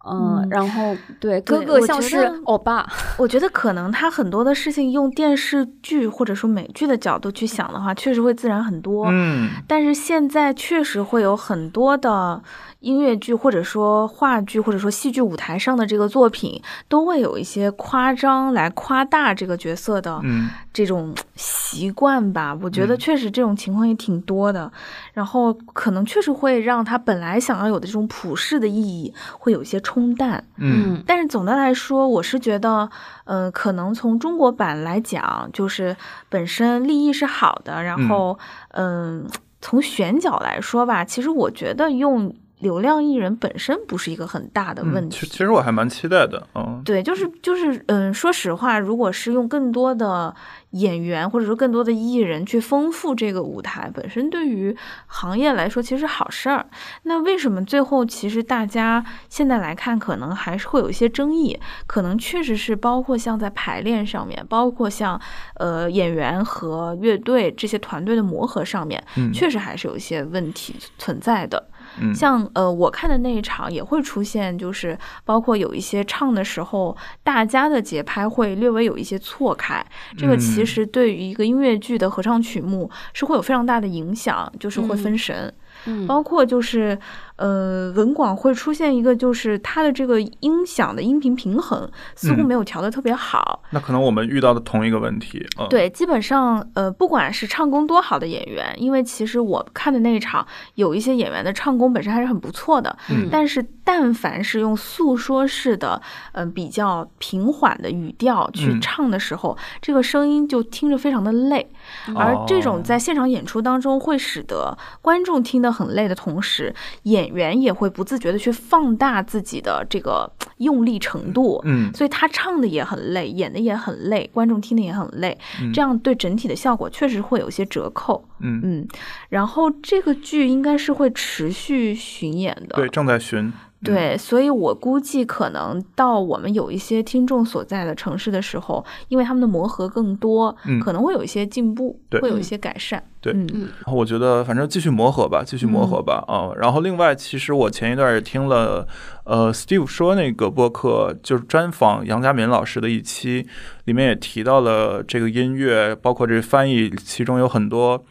[0.08, 2.86] 嗯，嗯然后对对哥哥像是欧巴，
[3.18, 9.06] 我觉得可能他很多的事情用电视剧或者说美剧的角度去想的话，确实会自然很多。
[9.10, 12.40] 嗯但是现在确实会有很多的
[12.80, 20.48] 音乐剧，或者说话剧，或者说戏剧舞台上的这个作品，都会有一些夸张来夸大这个角色的嗯。
[20.72, 22.56] 这种习惯吧。
[22.60, 22.98] 我觉得嗯。
[22.98, 24.70] 确实这种情况也挺多的，
[25.14, 30.44] 然后可能确实会让他本来想要有的这种普世的意义会有一些冲淡。
[30.56, 31.02] 嗯。
[31.06, 32.88] 但是总的来说，我是觉得，
[33.24, 35.96] 呃，可能从中国版来讲，就是
[36.28, 38.38] 本身立意是好的，然后，
[38.72, 39.26] 嗯、
[39.62, 45.20] 从选角来说吧，其实我觉得用流量艺人本身不是一个很大的问嗯，题。
[45.20, 50.34] 其其实我还蛮期待的，嗯，对，就是就是，嗯，说实话，如果是用更多的
[50.70, 54.74] 演员或者说更多的艺人去丰富这个舞台，本身对于
[55.06, 56.66] 行业来说其实好事儿。
[57.02, 61.58] 那为什么最后其实大家现在来看，可能还是会有一些争议？
[61.86, 65.20] 可能确实是包括像在排练上面，包括像
[65.56, 71.68] 呃演员和乐队这些团队的磨合上面，嗯确实还是有一些问题存在的。
[72.00, 79.84] 嗯像呃，我看的那一场也会出现，就是包括有一些唱的时候，大家的节拍会略微有一些错开。
[80.16, 85.52] 这个其嗯实对于一个音乐剧的合唱曲目是会有非常大的影响，就是会嗯分神。
[85.86, 86.98] 嗯包括就是
[87.36, 93.62] 呃，文广会出现一个，就是它的这个音响的音频平衡似乎嗯没有调的特别好。
[93.70, 106.00] 那可能我们遇到的同一个问题，嗯，，对，基本上呃，不管是唱功多好的演员，因为其实我看的那一场有一些演员的唱功本身还是很不错的，嗯但是但凡是用诉说式的，
[106.32, 111.70] 嗯、比较平缓的语调去嗯唱的时候，这个声音就听着非常的累。
[112.14, 121.60] 而这哦种在现场演出当中，会使得观众听得很累的同时，演员也会不自觉的去放大自己的这个 用力程度。
[121.64, 128.24] 嗯所以他唱的也很累，演的也很累，观众听的也很累，嗯这样对整体的效果确实会有一些折扣。
[128.40, 128.88] 嗯，嗯，
[129.28, 132.76] 然后这个剧应该是会持续巡演的。
[132.76, 133.52] 对，正在巡，
[133.86, 143.02] 对，所以我估计可能到我们有一些听众所在的城市的时候，因为他们的磨合更多，嗯可能会有一些进步，对会有一些改善。
[143.20, 148.86] 对嗯嗯我觉得反正继续磨合吧，继续磨合吧啊、然后另外，其实我前一段也听了，
[149.24, 153.46] 呃，Steve 说那个播客，就是专访杨佳敏老师的一期，
[153.84, 158.04] 里面也提到了这个音乐，包括这翻译，其中有很多。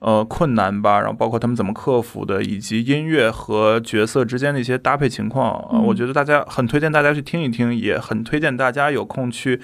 [0.00, 9.60] 呃，困难吧，然后包括他们怎么克服的，以及音乐和角色之间的一些搭配情况我觉得大家很推荐大家去听一听，也很推荐大家有空去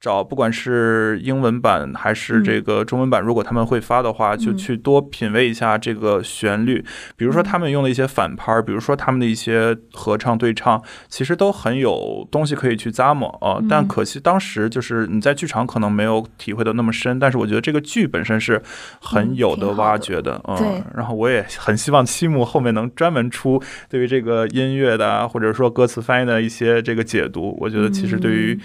[0.00, 6.84] 找不管是英文版还是这个中文版，如果他们会发的话，就去多品味一下这个旋律。
[7.16, 13.58] 比如说他们用的一些反拍，比如说他们的一些合唱对唱，其实都很有东西可以去咂摸啊。
[13.68, 18.62] 但可惜当时就是你在剧场可能没有体会的那么深，但是我觉得这个剧本身是
[19.00, 20.40] 很有的挖掘的。
[20.46, 27.58] 嗯，然后我也很希望七木后面能专门出对于这个音乐的或者说歌词翻译的一些这个解读。
[27.60, 28.56] 我觉得其实对于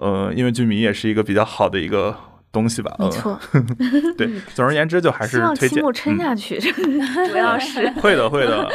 [0.00, 2.14] 呃，因为剧迷也是一个比较好的一个
[2.50, 2.94] 东西吧。
[2.98, 3.38] 没错，
[4.16, 4.28] 对。
[4.54, 5.82] 总而言之，就还是推荐。
[5.92, 6.58] 撑下去，
[7.30, 8.70] 主要是 会的，会的。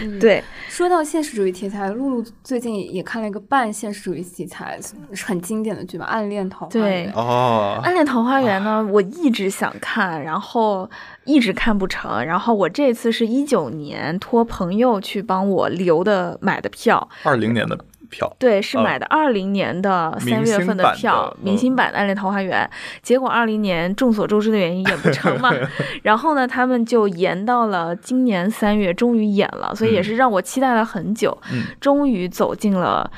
[0.00, 0.42] 嗯，对。
[0.68, 4.80] 说到现实主义题材，露露最近也看了一个半现实主义题材
[5.26, 7.12] 很经典的剧吧，《暗恋桃花源》。
[7.14, 10.88] 哦，《暗恋桃花源》呢，我一直想看，然后
[11.24, 17.78] 一直看不成，然后我这次是一九年托朋友去帮我留的买的票，二零年的。
[18.12, 22.70] 票对，是买的二零年的三月份的票，明星版的《暗恋桃花源》。
[23.02, 25.50] 结果二零年众所周知的原因演不成嘛，
[26.04, 31.36] 然后呢，他们就延到了今年三月，终于演了，所以也是让我期待了很久，
[31.80, 33.10] 终于走进了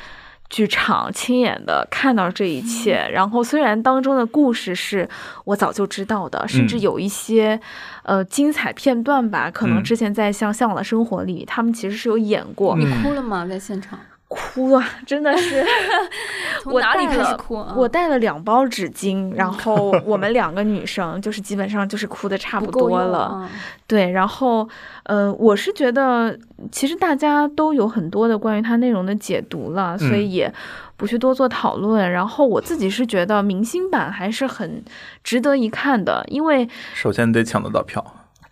[0.49, 3.09] 剧场，亲眼的看到这一切。
[3.13, 5.09] 然后虽然当中的故事是
[5.45, 7.59] 我早就知道的，甚至有一些
[8.05, 12.77] 呃精彩片段吧，可能之前在像《向往的生活》里，他们其实是有演过。
[12.77, 13.45] 你哭了吗？
[13.47, 13.99] 在现场？
[14.35, 15.65] 哭啊， 真的是！
[16.63, 17.55] 从哪里开始哭？
[17.77, 23.49] 我带了两包纸巾，然后 我们两个女生就是基本上就是哭的差不多了。
[23.87, 24.69] 对，然后
[25.05, 26.39] 呃，我是觉得
[26.73, 30.53] 其实大家都有很多的关于它内容的解读了，所以也
[30.97, 32.11] 不去多做讨论。
[32.11, 34.83] 然后我自己是觉得明星版还是很
[35.23, 38.03] 值得一看的，因为首先得抢得到票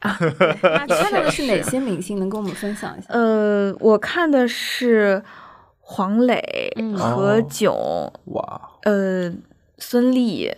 [0.01, 0.19] 啊。
[0.61, 2.19] 看到的是哪些明星？
[2.19, 3.07] 能跟我们分享一下？
[3.09, 5.23] 呃，我看的是。
[5.93, 6.43] 黄磊、
[6.97, 9.31] 何炅，哇，呃，
[9.77, 10.51] 孙俪，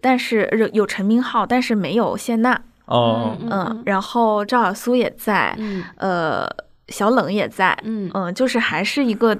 [0.00, 2.58] 但是有陈明昊，但是没有谢娜。
[2.86, 5.54] 哦，嗯，然后赵小苏也在，
[5.96, 6.48] 呃，
[6.88, 9.36] 小冷也在，嗯嗯，就是还是一个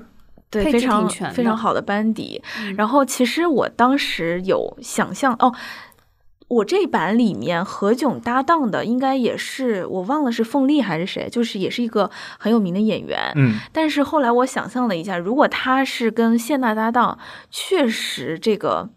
[0.51, 2.43] 对非常非常好的班底。
[2.77, 5.51] 然后其实我当时有想象哦。
[6.49, 13.33] 我这版里面何炅搭档的应该也是我忘了是凤丽还是谁，就是也是一个很有名的演员。
[13.37, 17.19] 嗯，但是后来我想象了一下，如果他是跟谢娜搭档，
[17.51, 18.89] 确实这个。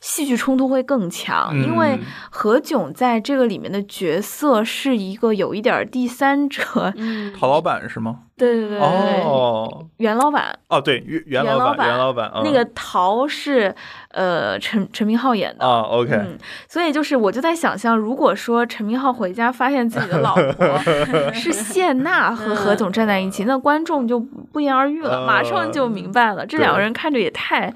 [0.00, 1.98] 戏剧冲突会更强，因为
[2.30, 6.62] 何炅在这个里面的角色是一个有一点第三者，
[7.38, 8.20] 陶老板是吗？
[8.36, 13.74] 对对对哦，袁老板哦，对袁袁老板袁老板，那个陶是
[14.12, 16.38] 呃陈陈明昊演的啊，OK，
[16.68, 20.78] 所以就是我就在想象，如果说陈明昊回家发现自己的老婆
[21.34, 27.74] 是谢娜和何炅站在一起，那观众就不言而喻了，马上就明白了，这两个人看着也太。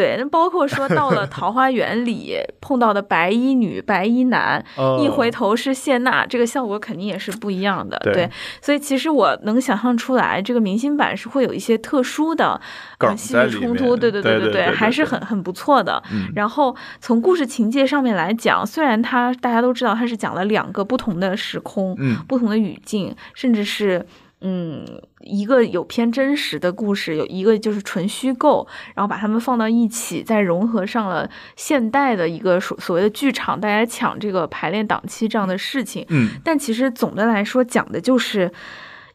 [0.00, 4.64] 对，那包括说到了 桃花源里碰到的白衣女、白衣男，
[4.98, 7.98] 一回头是谢娜，这个效果肯定也是不一样的。
[8.04, 8.30] 对，
[8.62, 12.58] 所以其实我能想象出来，这个明星版是会有一些特殊的
[13.14, 13.94] 戏剧冲突。
[13.94, 16.02] 对对对对对，还是很很不错的。
[16.34, 21.94] 然后从故事情节上面来讲，虽然它大家都知道它是讲了两个不同的时空、
[22.26, 24.06] 不同的语境，甚至是。
[24.40, 24.84] 嗯，
[25.20, 36.04] 一个有偏真实的故事，有一个就是纯虚构，然后把它们放到一起，再融合上了现代的一个所所谓的剧场，大家抢这个排练档期这样的事情。
[36.08, 38.50] 嗯，但其实总的来说讲的就是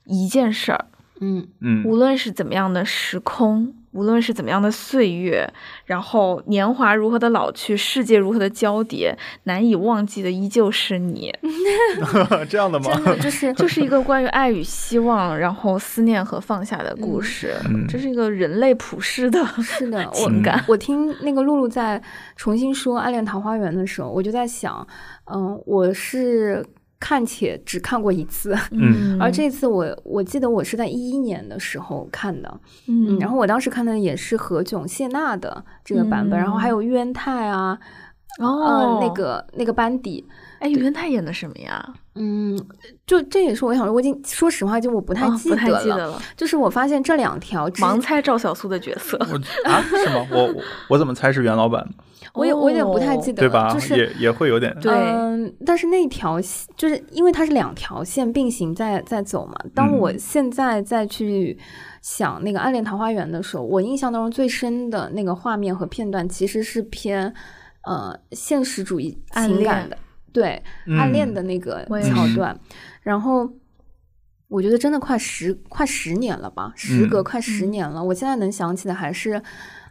[0.05, 0.85] 一件事儿。
[1.19, 3.73] 嗯嗯，无论是怎么样的时空。
[3.95, 5.49] 无论是怎么样的岁月，
[5.85, 11.33] 然后年华如何的老去，世界如何的交叠，难以忘记的依旧是你。
[12.49, 12.91] 这样的吗？
[12.93, 17.55] 真的就是就是一个关于爱与希望，然后思念和放下的故事。
[17.87, 20.61] 这是一个人类普世的 是的 情感。
[20.67, 22.01] 我听那个露露在
[22.35, 24.85] 重新说《暗恋桃花源》的时候，我就在想，
[25.33, 26.65] 嗯，我是。
[26.99, 37.77] 看且只看过一次，嗯， 而这次我我记得我是在一一年的时候看的，嗯，然后我当时看的也是何炅、谢娜的这个版本，然后还有袁泰啊，
[38.39, 40.25] 哦，那个那个班底，
[40.59, 41.93] 哎，袁泰演的什么呀？
[42.15, 42.57] 嗯，
[43.05, 49.17] 就这也是我想说，我已经说实话，就我不太记得了，就是我发现这两条盲猜赵小苏的角色
[49.65, 49.81] 啊？
[49.81, 50.25] 是吗？
[50.31, 50.55] 我
[50.89, 51.85] 我怎么猜是袁老板？
[52.33, 53.73] 我也我有点不太记得，对吧？
[53.73, 54.93] 就是也也会有点对，
[55.65, 59.53] 但是那条线就是因为它是两条线并行在在走嘛。
[59.73, 61.57] 当我现在再去
[62.01, 67.33] 想那个《暗恋桃花源》的时候，我印象当中最深的那个画面和片段其实是偏
[67.85, 69.97] 呃现实主义情感的，
[70.35, 70.61] 对
[70.99, 72.59] 暗恋的那个桥段。
[73.01, 73.49] 然后
[74.49, 79.41] 我觉得真的快十快十年了吧，时隔快十年了，我现在能想起的还是。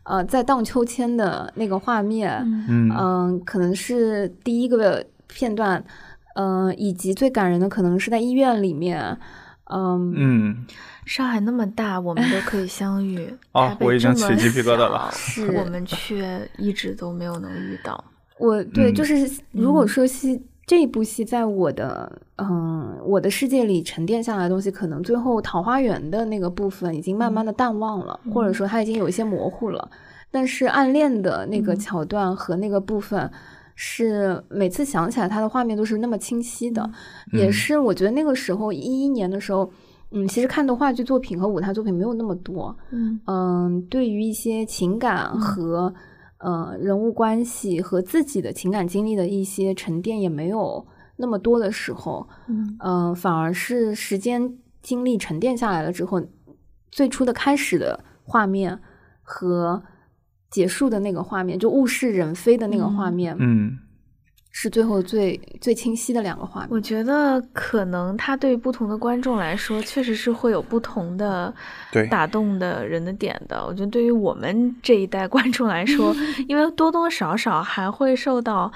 [0.06, 2.30] 呃，在荡秋千的那个画面，
[2.68, 5.82] 嗯嗯，可能是第一个片段，
[6.36, 9.18] 嗯、以及最感人的可能是在医院里面，
[9.72, 10.66] 嗯嗯，
[11.06, 13.34] 上海那么大，我们都可以相遇。
[13.52, 18.04] 哦我已经起鸡皮疙瘩了是我们却一直都没有能遇到。
[18.38, 18.94] 我对，嗯。
[18.94, 29.90] 就是如果说戏、这一部戏在我的嗯我的世界里沉淀下来的东西，可能最后桃花源的那个部分已经慢慢的淡忘了，或者说它已经有一些模糊了。
[30.30, 31.78] 但是暗恋的那个嗯。
[31.78, 33.30] 桥段和那个部分，
[33.74, 36.90] 是每次想起来它的画面都是那么清晰的，
[37.32, 37.52] 也嗯。
[37.52, 39.70] 是我觉得那个时候一一年的时候。
[40.16, 43.20] 嗯，其实看的话剧作品和舞台作品没有那么多，嗯。
[43.26, 45.92] 嗯，对于一些情感和、
[46.44, 50.86] 呃人物关系和自己的情感经历的一些沉淀也没有
[51.16, 52.76] 那么多的时候，嗯。
[52.78, 56.22] 呃、反而是时间经历沉淀下来了之后，
[56.90, 58.78] 最初的开始的画面
[59.22, 59.82] 和
[60.50, 63.78] 结束的那个画面，就物是人非的那个画面，嗯
[64.56, 66.68] 是最后最最清晰的两个画面。
[66.70, 71.52] 我觉得可能它对不同的观众来说，确实是会有不同的
[72.08, 73.66] 打动的人的点的。
[73.66, 76.14] 我觉得对于我们这一代观众来说，
[76.46, 78.72] 因为多多少少还会受到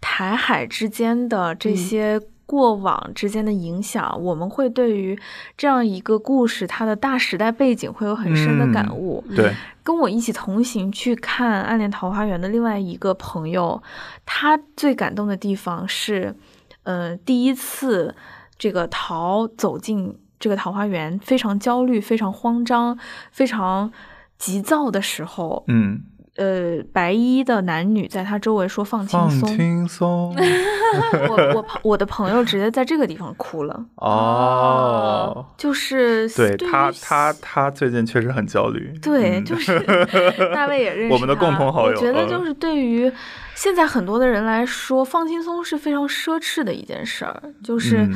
[0.00, 2.20] 台海之间的这嗯些
[2.50, 5.16] 过往之间的影响，我们会对于
[5.56, 9.24] 这样一个故事它的大时代背景会有很深的感嗯悟。
[9.36, 13.80] 对，跟我一起同行去看《暗恋桃花源》的另外一个朋友，
[14.26, 16.34] 他最感动的地方是，
[16.82, 18.12] 呃，第一次
[18.58, 22.98] 这个桃走进这个桃花源，非常焦虑、非常慌张、
[23.30, 23.92] 非常
[24.38, 26.02] 急躁的时候，嗯，
[26.40, 29.28] 呃，白衣的男女在他周围说放轻松。
[29.28, 30.34] 放松，轻松。
[31.28, 35.44] 我我我的朋友直接在这个地方哭了，哦。
[35.58, 38.90] 就是对对他，他他最近确实很焦虑。
[39.02, 39.78] 对，嗯就是
[40.54, 42.28] 大卫也认识我们的共他同好友我觉得嗯。
[42.28, 43.12] 就是对于
[43.54, 48.14] 现在很多的人来说，放轻松是非常奢侈的一件事儿，就是嗯。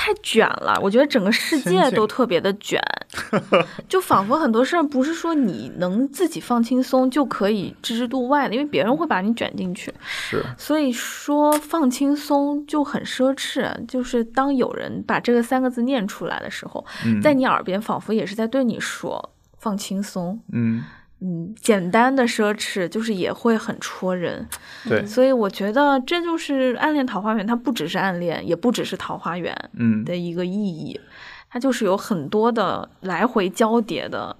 [0.00, 0.78] 太卷了。
[0.80, 2.80] 我觉得整个世界都特别的卷，
[3.88, 9.92] 就仿佛很多事儿不是说你能自己放轻松就可以置之度外的，因为别人会把你卷进去。
[10.04, 20.40] 是，所以说放轻松就很奢侈，就是当有人把这个三个字念出来的时候，嗯，在你耳边仿佛也是在对你说放轻松。
[20.52, 20.84] 嗯，
[21.20, 24.46] 嗯，简单的奢侈就是也会很戳人，
[24.88, 31.00] 对，所以我觉得这就是《暗恋桃花源》，它不只是暗恋，也不只是桃花源嗯，的一个意义，
[31.50, 34.36] 它就是有很多的来回交叠的，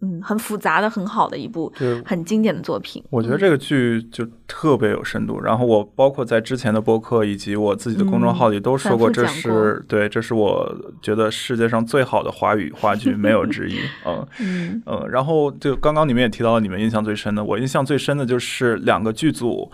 [0.00, 3.02] 嗯，很复杂的、很好的一部对，很经典的作品。
[3.10, 5.40] 我觉得这个剧就特别有深度。
[5.40, 13.78] 然后我包括在之前的播客以及我自己的公众号里都说过，这是对，这是我觉得世界上最好的华语话剧，没有之一。
[14.06, 19.70] 嗯嗯嗯，然后就刚刚你们也提到了你们印象最深的，我印象最深的就是两个剧组，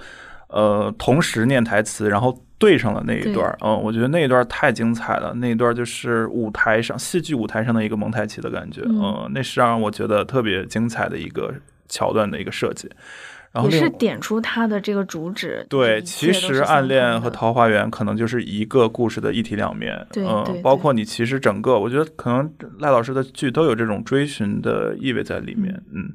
[0.49, 3.59] 呃，同时念台词，然后对上了那一段儿。
[3.61, 8.83] 嗯，我觉得那一段太精彩了，那一段就是舞台上戏剧舞台上的一个蒙太奇的感觉。
[8.87, 11.53] 嗯嗯，那是让我觉得特别精彩的一个
[11.89, 12.91] 桥段的一个设计。
[13.53, 15.65] 然后也是点出它的这个主旨。
[15.71, 20.07] 对，其实暗恋和桃花源可能就是一个故事的一体两面。
[20.13, 25.83] 对嗯，包括你其实整个，我觉得可能赖老师的剧都有这种追寻的意味在里面。
[25.91, 26.13] 嗯。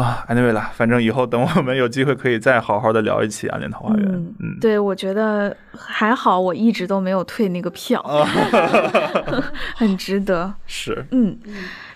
[0.00, 4.06] 啊，anyway 啦，反正以后等我们有机会可以再好好的聊一期《暗恋桃花源》。
[4.08, 8.24] 嗯嗯，对，我觉得还好，我一直都没有退那个票， 啊
[9.76, 10.52] 很值得。
[10.66, 11.38] 是，嗯，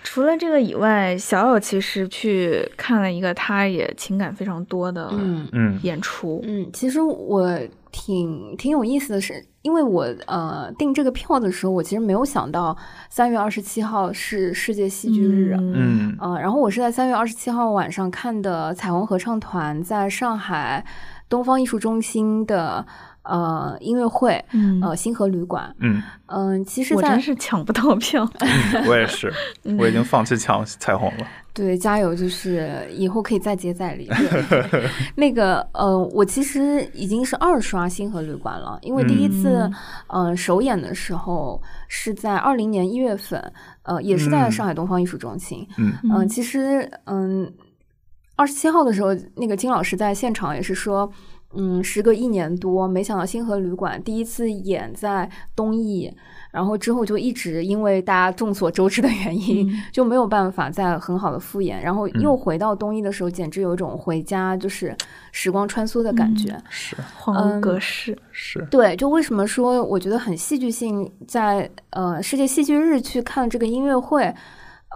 [0.02, 6.42] 除了这个以外，小友其实去看了一个他也情感非常多的嗯嗯演出。
[6.46, 7.58] 嗯，其实我
[7.92, 12.76] 挺挺有意思的是，因为我呃订这个票的时候，我其实没有想到
[13.08, 15.56] 三月二十七号是世界戏剧日。
[15.58, 20.84] 嗯嗯呃，然后我是在三月二十七号晚上看的彩虹合唱团在上海
[21.30, 22.84] 东方艺术中心的
[23.24, 25.74] 呃音乐会，嗯呃星河旅馆。
[25.80, 28.28] 嗯，嗯、其实在，我真是抢不到票。
[28.40, 29.32] 嗯我也是，
[29.78, 31.26] 我已经放弃抢彩虹了。
[31.52, 32.12] 对，加油！
[32.12, 34.10] 就是以后可以再接再厉。
[35.14, 39.70] 那个呃，我其实已经是二刷星河旅馆了，因为第一次、
[40.08, 43.52] 嗯呃首演的时候是在二零年一月份，
[43.84, 45.64] 呃，也是在嗯上海东方艺术中心。
[45.78, 47.48] 嗯嗯、嗯其实嗯，
[48.34, 51.08] 二十七号的时候，那个金老师在现场也是说。
[51.56, 56.12] 嗯，时隔一年多，没想到星河旅馆第一次演在东艺，
[56.50, 64.96] 然后之后就一直因为大家众所周知的原因，嗯就没有办法再很好的复演，然后又回到东艺的时候，简直有一种回家就是
[65.32, 66.56] 时光穿梭的感觉。
[66.68, 68.16] 是恍如隔世。
[68.30, 74.34] 是，对，就为什么说我觉得很戏剧性，在呃世界戏剧日去看这个音乐会，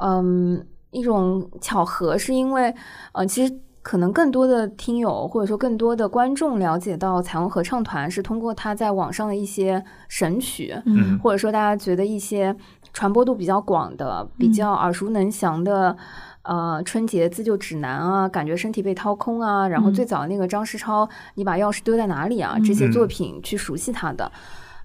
[0.03, 2.75] 嗯，一种巧合，是因为
[3.13, 11.19] 呃，其实可能更多的听友或者说更多的观众了解到彩虹合唱团是通过他在网上的一些神曲，嗯。
[11.21, 12.55] 或者说大家觉得一些
[12.93, 15.97] 传播度比较广的、比较耳熟能详的。
[16.43, 19.93] 呃，春节自救指南啊，感觉身体被掏空啊，然后嗯。
[19.93, 22.55] 最早那个张世超，你把钥匙丢在哪里啊？
[22.57, 22.65] 嗯。
[22.65, 24.33] 这些作品去熟悉他的，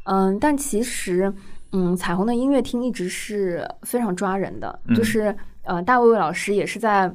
[0.04, 1.34] 嗯，但其实，
[1.72, 4.96] 嗯，彩虹的音乐厅一直是非常抓人的，嗯。
[4.96, 5.34] 就是
[5.64, 7.10] 呃，大卫魏老师也是在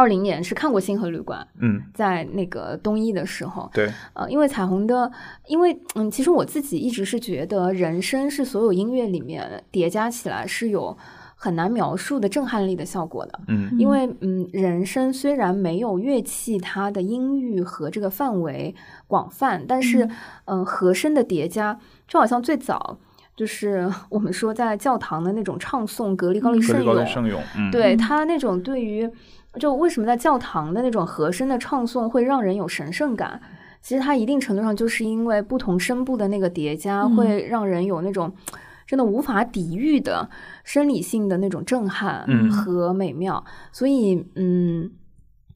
[0.00, 5.12] 二零年是看过《星河旅馆》，嗯，在那个东一的时候，对，呃，因为彩虹的，
[5.46, 10.96] 因为嗯，其实我自己一直是觉得，人声是所有音乐里面叠加起来是有
[11.36, 13.40] 很难描述的震撼力的效果的。
[13.48, 13.70] 嗯。
[13.78, 18.74] 因为嗯，人声虽然没有乐器它的音域和这个范围
[19.06, 20.08] 广泛，但是
[20.46, 21.78] 嗯，和声的叠加
[22.08, 22.98] 就好像最早
[23.36, 29.10] 就是我们说在教堂的那种唱诵格力高利圣咏，圣咏，嗯，对嗯他那种对于，
[29.58, 33.40] 就为什么在教堂的那种和声的唱诵会让人有神圣感？
[33.82, 38.32] 其实它一定程度上就是因为不同声部的那个叠加，嗯会让人有那种
[38.86, 40.28] 真的无法抵御的
[40.64, 43.44] 生理性的那种震撼嗯和美妙。
[43.72, 44.90] 所以，嗯。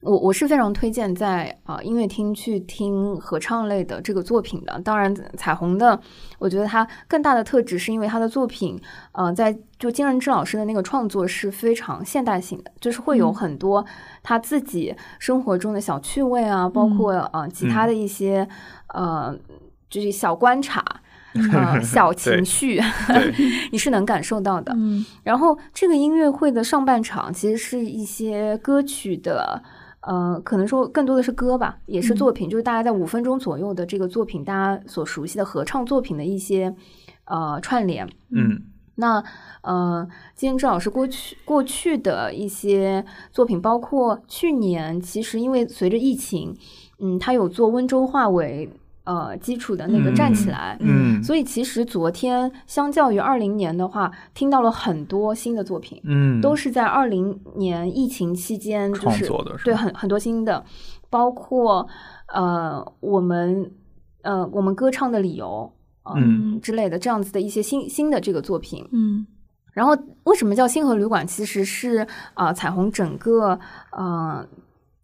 [0.05, 4.79] 我我是非常推荐在啊、呃音乐厅去听合唱类的这个作品的。
[4.81, 5.99] 当然，彩虹的，
[6.37, 8.79] 我觉得它更大的特质是因为它的作品，
[9.13, 13.83] 呃，在就金仁之老师的那个创作是非常现代性的，就是会有嗯很多
[14.21, 18.47] 他自己生活中的小趣味啊，包括呃其他的一些、
[18.93, 19.35] 呃
[19.89, 20.83] 就是小观察。
[21.51, 22.81] 呃，小情绪，
[23.69, 24.71] 你是能感受到的。
[24.77, 29.61] 嗯然后这个音乐会的上半场其实是一些歌曲的，
[30.05, 36.75] 呃，可能说更多的是歌吧，也是嗯作品，就是大家在五分钟左右的这个作品，大家所熟悉的合唱作品的一些
[37.25, 38.07] 呃串联。
[38.29, 38.61] 嗯
[38.97, 39.21] 那
[39.61, 46.55] 呃，金恩之老师过去过去的一些作品，包括去年，其实因为随着疫情，
[46.99, 48.69] 嗯，他有做温州话为
[49.05, 60.63] 呃基础的那个站起来，嗯所以其实昨天相较于二零年的话，听到了很多新的作品，嗯，都是在二零年疫情期间就是创作的，是对很很多新的，
[61.09, 61.87] 包括
[62.33, 63.71] 呃我们
[64.23, 65.71] 呃我们歌唱的理由。
[66.07, 69.25] 呃嗯之类的这样子的一些新新的这个作品，嗯
[69.73, 71.25] 然后为什么叫星河旅馆？
[71.25, 71.97] 其实是
[72.35, 73.59] 啊、呃彩虹整个
[73.91, 74.45] 呃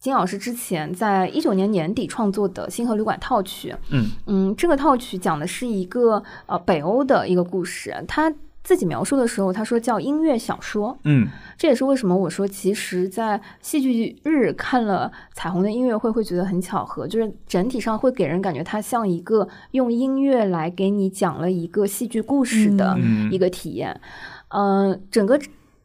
[0.01, 3.75] 金老师之前在一九年年底创作的《星河旅馆》套曲。
[3.91, 7.93] 嗯嗯，这个套曲讲的是一个呃北欧的一个故事。
[8.07, 8.33] 他
[8.63, 10.97] 自己描述的时候，他说叫音乐小说。
[11.03, 24.01] 嗯这也是为什么我说，其实，在戏剧日看了彩虹的音乐会，会觉得很巧合，就是整体上会给人感觉它像一个用音乐来给你讲了一个戏剧故事的嗯一个体验。
[24.47, 25.39] 嗯、整个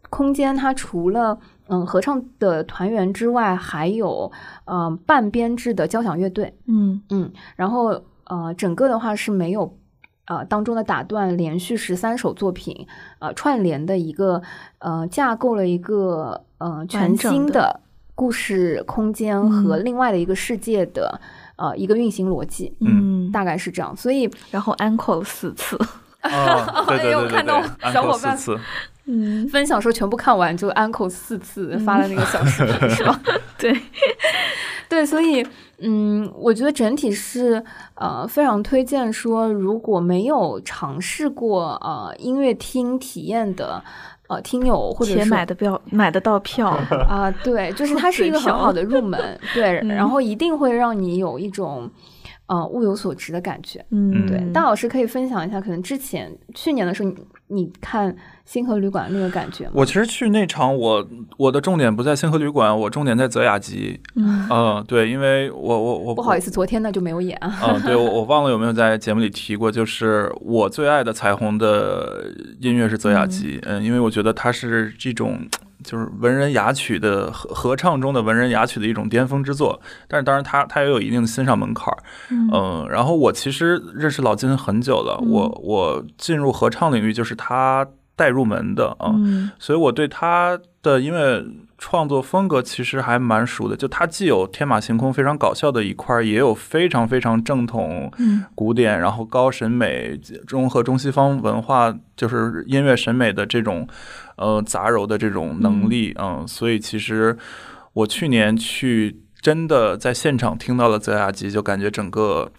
[0.08, 1.38] 空间它除了
[1.68, 4.30] 嗯合唱的团员之外，还有
[4.64, 9.76] 嗯半编制的交响乐队，嗯嗯，然后呃整个的话是没有。
[10.28, 12.84] 呃，当中的打断连续十三首作品，
[13.20, 14.42] 呃，串联的一个
[14.80, 17.78] 呃架构了一个呃全新的
[18.12, 21.20] 故事空间和另外的一个世界的、
[21.54, 23.96] 呃一个运行逻辑，嗯，大概是这样。
[23.96, 25.78] 所以然后 uncle 四次，
[26.28, 28.36] 啊，对对对对哎呦 看到对小伙伴。
[28.36, 28.60] 四次，
[29.06, 33.20] 嗯，分享说全部看完就 uncle 四次发了那个小视频、是吧？
[33.58, 33.76] 对，
[34.88, 35.46] 对，所以
[35.78, 37.62] 嗯，我觉得整体是
[37.94, 43.82] 呃非常推荐说，如果没有尝试过呃音乐厅体验的
[44.28, 46.68] 呃听友或者且说买的票买得到票，
[47.08, 49.88] 啊、对，就是它是一个很好的入门，对，嗯。
[49.88, 51.88] 然后一定会让你有一种
[52.46, 53.84] 呃物有所值的感觉。
[53.90, 57.16] 嗯，对，大老师可以分享一下，可能之前去年的时候你
[57.48, 59.72] 你看星河旅馆那个感觉吗？
[59.74, 64.00] 我其实去那场，我我的重点不在星河旅馆，我重点在泽雅集。
[64.14, 67.56] 嗯嗯，对，因为我我我不好意思，昨天呢就没有演啊。
[67.62, 75.38] 嗯，对我 我忘了有没有在节目里提过，就是我最爱的彩虹的音乐是泽雅集，嗯，因为我觉得它是这种
[75.84, 81.98] 就是文人雅曲的合合唱中的文人雅曲的一种巅峰之作，但是当然它它也有一定的欣赏门槛儿，
[82.30, 82.48] 嗯。
[82.52, 85.30] 嗯，然后我其实认识老金很久了，嗯。
[85.30, 89.50] 我我进入合唱领域就是他带入门的啊，嗯。
[89.58, 91.44] 所以我对他的音乐
[91.78, 93.76] 创作风格其实还蛮熟的。
[93.76, 98.44] 就他既有天马行空、非常搞笑的一块儿，也有非常非常正统、嗯。
[98.54, 103.86] 古典，然后高审美融合中西方文化，就是音乐审美的这种
[104.36, 106.14] 呃杂糅的这种能力。
[106.18, 107.36] 嗯，所以其实
[107.92, 112.50] 我去年去真的在现场听到了泽雅集，就感觉整个。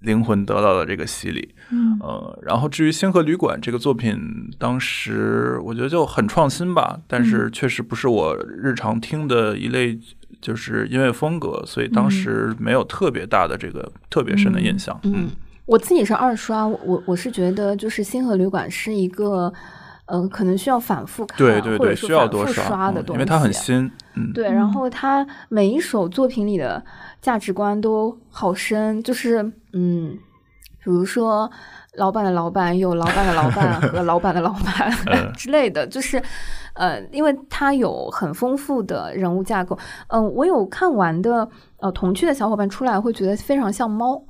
[0.00, 1.54] 灵魂得到了这个洗礼。
[1.70, 4.18] 嗯呃，然后至于《星河旅馆》这个作品，
[4.58, 9.98] 当时我觉得就很创新吧，但是确实不是我日常听的一类
[10.40, 14.98] 就是音乐风格，所以当时没有特别大的这个特别深的印象。
[15.02, 15.28] 嗯，
[15.66, 19.52] 我自己是二刷，我我是觉得就是《星河旅馆》是一个。
[20.10, 23.88] 呃，可能需要反复看，对对对，需要多刷的东西，因为它很新。
[24.16, 26.82] 嗯，对，然后它每一首作品里的
[27.22, 29.40] 价值观都好深，就是
[29.72, 30.18] 嗯，
[30.82, 31.48] 比如说
[31.94, 34.92] 老板的老板有老板的老板 和老板的老板
[35.38, 36.20] 之类的，就是
[36.74, 39.78] 呃，因为它有很丰富的人物架构。
[40.08, 41.48] 嗯，我有看完的
[41.78, 44.20] 呃同区的小伙伴出来会觉得非常像猫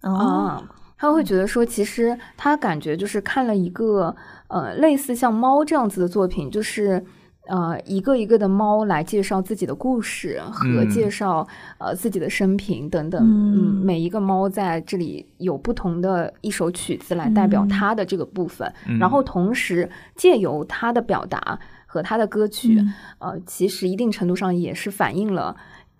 [0.00, 0.62] 啊。
[1.00, 4.14] 他会觉得说，其实他感觉就是看了一个
[4.48, 7.02] 呃类似像猫这样子的作品，就是
[7.46, 11.48] 呃一个一个的猫来介绍自己的故事和介绍
[11.78, 13.18] 呃自己的生平等等。
[13.24, 18.70] 嗯，每一个猫在这里有不同的一首曲子来代表它的这个部分，
[19.00, 22.78] 然后同时借由它的表达和他的歌曲，
[23.20, 25.56] 呃，其实一定程度上也是反映了。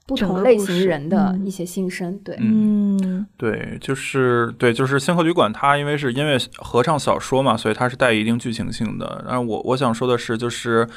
[0.07, 9.25] 不同类型人的一些心声，对，嗯，对，就是对，就是《星河旅馆》，它因为是音乐合唱小说嘛，所以它是带一定剧情性的。
[9.25, 10.89] 然后我我想说的是，就是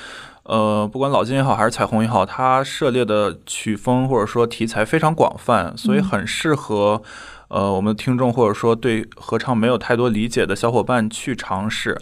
[0.44, 7.00] 呃，不管老金也好，还是彩虹也好，它涉猎的曲风或者说题材非常广泛，所以很适合
[7.50, 11.96] 呃我们的听众或者说对合唱没有太多理解的小伙伴去尝试。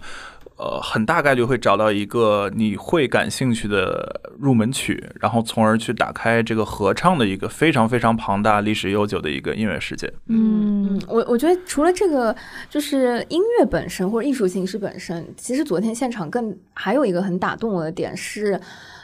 [0.61, 10.13] 呃，很大概率会找到一个你会感兴趣的入门曲，然后从而去打开这个合唱的一个非常非常庞大、历史悠久的一个音乐世界。
[10.27, 12.35] 嗯，我我觉得除了这个，
[12.69, 18.61] 就是音乐本身或者艺术形式本身，其实昨天现场更还有一个很打动我的点是，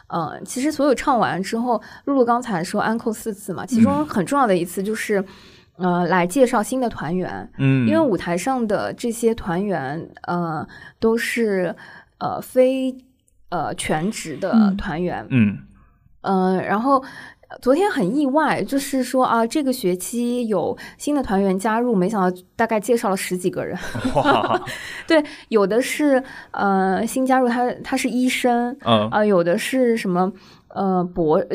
[0.10, 5.26] 呃，其实所有唱完之后，露露刚才说安扣四次嘛，其中很重要的一次就是。
[5.78, 10.68] 呃，来介绍新的团员，嗯，因为舞台上的这些团员，呃，
[11.00, 11.76] 都是
[12.18, 12.98] 呃非
[13.50, 15.60] 呃全职的团员，嗯，
[16.22, 17.04] 呃，然后
[17.62, 23.78] 昨天很意外，就是说啊，这个学期有新的团员加入，没想到大概介绍了十几个人，
[24.16, 24.60] 哇，
[25.06, 30.34] 对，有的是呃新加入，他他是医生，嗯，啊，有的是什么
[30.70, 31.46] 呃博。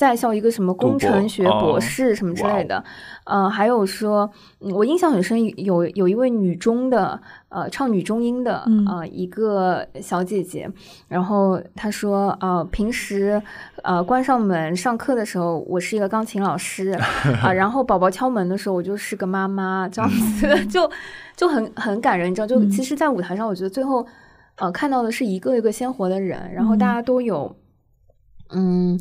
[0.00, 2.82] 在校一个什么工程学博士什么之类的，
[3.30, 4.28] 呃，还有说，
[4.58, 10.68] 我印象很深，有有一位女中的，呃，唱女中音的，呃，一个小姐姐，
[11.06, 13.40] 然后她说，呃，平时，
[13.84, 16.90] 呃，关上门上课的时候，我是一个钢琴老师，
[17.40, 20.90] 啊，然后宝宝敲门的时候，我就是个妈妈，这样子 就
[21.36, 24.04] 就很很感人，你知道，就其实，在舞台上，我觉得最后，
[24.56, 27.54] 呃，看到的是一个一个鲜活的人，然后大家都有，
[28.52, 28.98] 嗯。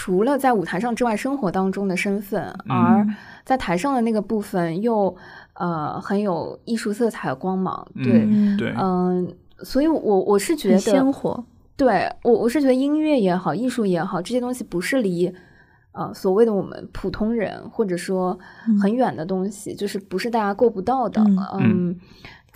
[0.00, 3.04] 除了在舞台上之外，生活当中的身份，而
[3.44, 5.12] 在台上的那个部分又
[5.54, 8.24] 呃很有艺术色彩和光芒，对。
[8.56, 9.28] 对，嗯，
[9.64, 11.44] 所以我我是觉得鲜活，
[11.76, 15.34] 对我我是觉得音乐也好，艺术也好，这些东西不是离
[15.90, 18.38] 呃所谓的我们普通人或者说
[18.80, 21.20] 很远的东西，就是不是大家够不到的，
[21.58, 21.98] 嗯。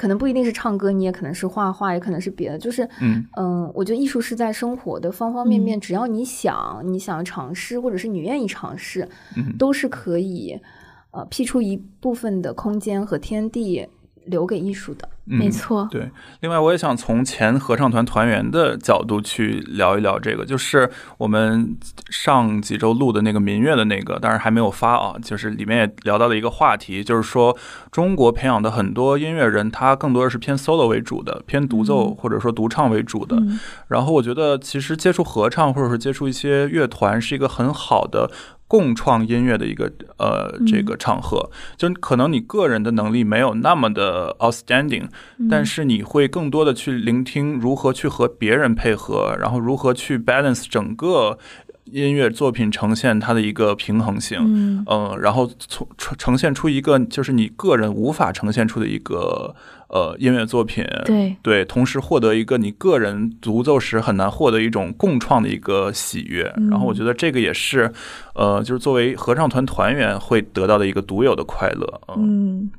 [0.03, 2.59] 可能不一定是唱歌，你也可能是画画，也可能是别的。
[2.59, 9.09] 就是，嗯嗯，我觉得艺术是在生活的方方面面，只要你想，你想尝试，或者是你愿意尝试，
[9.57, 10.61] 都是可以，
[11.13, 13.87] 呃，辟出一部分的空间和天地。
[14.27, 15.89] 留给艺术的，没错。
[15.91, 16.11] 对，
[16.41, 21.77] 另外我也想从前合唱团团员的角度去聊一聊这个，就是我们
[22.09, 25.15] 上几周录的那个民乐的那个，但是还没有发啊。
[25.23, 27.57] 就是里面也聊到了一个话题，就是说
[27.91, 33.37] 中国培养的很多音乐人，他更多的是偏 solo 为主的，偏独奏或者说独唱为主的。
[33.89, 38.31] 然后我觉得其实接触合唱或者说接触一些乐团是一个很好的。
[38.73, 45.09] 共创音乐的一个呃这个场合，就可能你个人的能力没有那么的 outstanding，
[45.51, 51.39] 但是你会更多的去聆听如何去和别人配合，然后如何去 balance 整个。
[51.85, 54.39] 音乐作品呈现它的一个平衡性，
[54.87, 59.55] 嗯，然后从呈呈现出一个就是你个人无法呈现出的一个
[59.89, 61.37] 呃音乐作品，对。
[61.43, 67.93] 对，同时获得一个你个人独奏时很难获得一种共创的一个喜悦，然后我觉得这个也是
[68.35, 72.71] 呃，就是作为合唱团团员会得到的一个独有的快乐，嗯。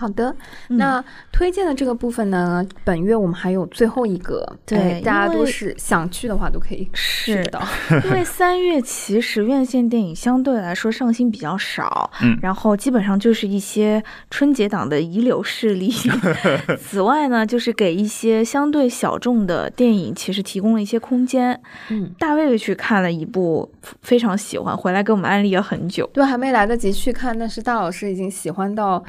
[0.00, 0.34] 好的，
[0.70, 7.60] 嗯那推荐的这个部分呢，本月我们还有最后一个，对哎大家都是想去的话都可以是的。
[8.06, 15.92] 因为三月其实院线电影相对来说上新比较少，嗯然后基本上就是一些春节档的遗留势力。
[16.80, 21.60] 此外呢，就是给一些相对小众的电影其实提供了一些空间。
[21.90, 23.70] 嗯，大卫去看了一部，
[24.02, 26.08] 非常喜欢，回来给我们安利了很久。
[26.12, 29.02] 对，还没来得及去看，但是大老师已经喜欢到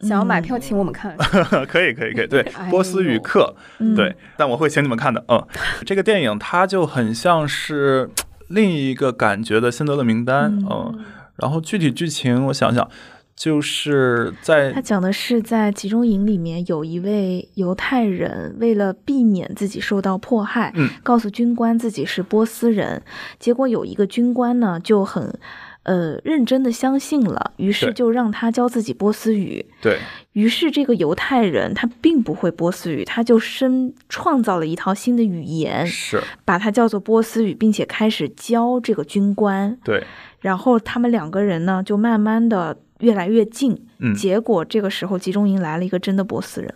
[0.00, 1.16] 想要买票请我们看。
[1.68, 5.24] 可以可以可以，对哎，波斯语课，嗯，对，但我会请你们看的。
[5.28, 5.42] 嗯，
[5.86, 8.10] 这个电影它就很像是
[8.48, 10.52] 另一个感觉的《辛德勒名单》。
[10.60, 11.04] 嗯嗯，
[11.36, 12.88] 然后具体剧情我想想，
[13.34, 23.02] 就是在他讲的是在集中营里面有一位犹太人，为了避免自己受到迫害，嗯告诉军官自己是波斯人，
[23.38, 25.38] 结果有一个军官呢就很。
[25.86, 29.64] 呃，认真的相信了，于是就让他教自己波斯语。
[29.80, 30.00] 对
[30.32, 39.78] 于是这个犹太人他并不会波斯语，他就生创造了一套新的语言，是，把它叫做波斯语，并且开始教这个军官。
[39.84, 40.02] 对，
[40.40, 43.86] 然后他们两个人呢，就慢慢的越来越近。
[43.98, 46.74] 嗯，结果这个时候集中营来了一个真的波斯人。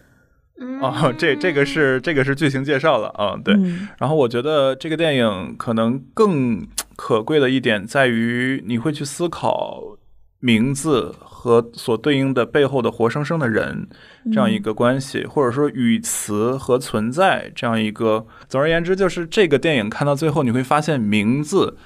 [0.80, 3.54] 哦， 这这个是这个是剧情介绍了啊，对。
[3.54, 9.96] 嗯然后我觉得这个电影可能更可贵的一点在于，你会去思考
[10.40, 13.88] 名字和所对应的背后的活生生的人
[14.32, 18.26] 这样一个关系，或者说语词和存在这样一个。
[18.48, 21.76] 总而言之，就是这个电影看到最后，你会发现名字。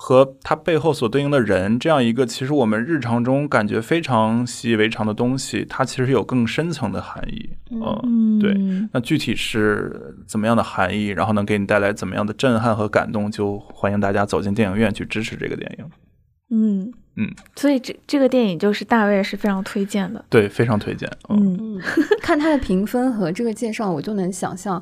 [0.00, 7.50] 和它背后所对应的人，这样一个其实我们日常中感觉非常习以为常的东西，它其实有更深层的含义。
[7.72, 8.56] 嗯，嗯，对
[8.92, 15.84] 那具体是怎么样的含义，然后能给你带来怎么样的震撼和感动，就欢迎大家走进电影院去支持这个电影。
[16.50, 20.24] 嗯嗯，所以这这个电影就是大卫是非常推荐的。
[20.30, 21.10] 对，非常推荐。
[21.28, 21.82] 嗯，嗯，嗯，
[22.22, 24.80] 看他的评分和这个介绍，我就能想象，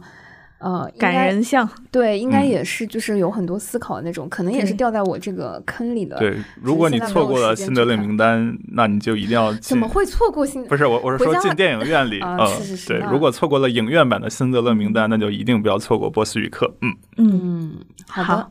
[0.58, 1.68] 呃，感人像。
[1.90, 8.40] 对，应该嗯也是就是有很多思考的那种，可能也是掉在我这个坑里的。，对，如果你错过了《辛德勒名单》，
[8.72, 10.64] 那你就一定要 进怎么会错过辛？
[10.66, 16.74] 不是我，我是说进电影院里，啊嗯，对，是是是对如果错过了影院版的《辛德勒名单》，那就一定不要错过波斯语课。
[16.80, 17.72] 嗯，嗯，嗯，
[18.08, 18.26] 好的。
[18.26, 18.50] 好。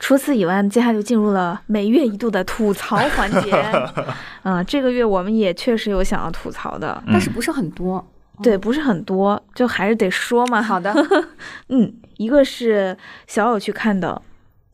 [0.00, 3.52] 除此以外，接下来就进入了每月一度的吐槽环节。
[4.44, 8.06] 嗯，这个月我们也确实有想要吐槽的，但是不是很多。
[8.42, 10.60] 对，不是很多，就还是得说嘛。
[10.62, 10.94] 好的
[11.68, 14.20] 嗯，一个是小友去看的，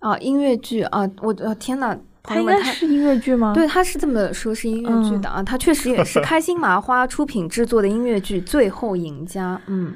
[0.01, 3.53] 啊，音乐剧啊，我的天呐，它朋友们太应该是音乐剧吗？
[3.55, 9.57] 对，他是这么说，是音乐剧的啊，他确实也是开心麻花出品制作的音乐剧《最后赢家》。
[9.67, 9.95] 嗯，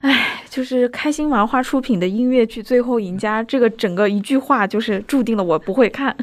[0.00, 6.16] 哎就是开心麻花出品的音乐剧《最后赢家》，这个整个一句话就是注定了我不会看。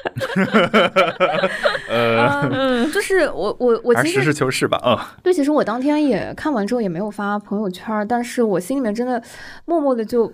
[1.88, 4.80] 呃，嗯，就是我我我其实实事求是吧。
[4.84, 9.22] 嗯，对，其实我当天也看完之后也没有发朋友圈，但是我心里面真的
[9.64, 10.32] 默默的就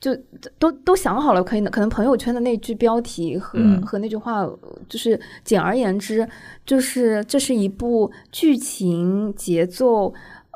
[0.00, 0.16] 就
[0.58, 4.46] 都都想好了，可以可能朋友圈的那句标题和、嗯和那句话，
[4.88, 6.28] 就是简而言之，
[6.66, 10.12] 就是这是一部剧情节奏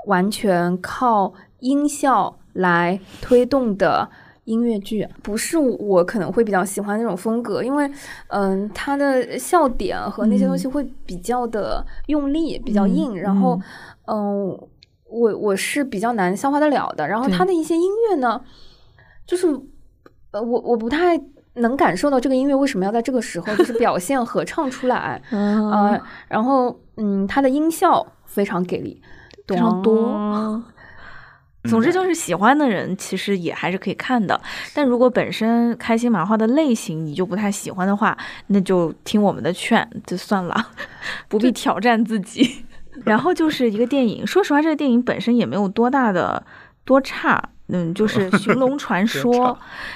[0.07, 4.09] 完全靠音效来推动的。
[4.45, 5.09] 音乐剧。
[5.23, 7.91] 不是我可能会比较喜欢那种风格，因为
[8.29, 13.61] 嗯，它的笑点和那些东西会比较的用力，比较硬，嗯然后
[14.07, 14.49] 嗯，
[15.09, 17.07] 我我是比较难消化得了的。
[17.07, 17.37] 然后对。
[17.37, 18.41] 它的一些音乐呢，
[19.27, 19.47] 就是
[20.33, 21.21] 呃，我我不太
[21.55, 25.71] 能感受到这个音乐为什么要在这个时候 就是表现合唱出来， 嗯。
[25.71, 29.01] 呃，然后嗯，它的音效非常给力，
[29.47, 30.63] 非常多。
[31.65, 34.41] 嗯总之就是喜欢的人其实也还是可以看的，
[34.75, 38.17] 但如果本身开心麻花的类型你就不太喜欢的话，
[38.49, 40.71] 那就听我们的劝就算了，
[41.29, 42.65] 不必挑战自己。
[43.07, 46.45] 然后就是一个电影，说实话，这个电影本身也没有多大的
[46.85, 47.43] 多差。
[47.69, 49.33] 嗯，就是 《寻龙传说》，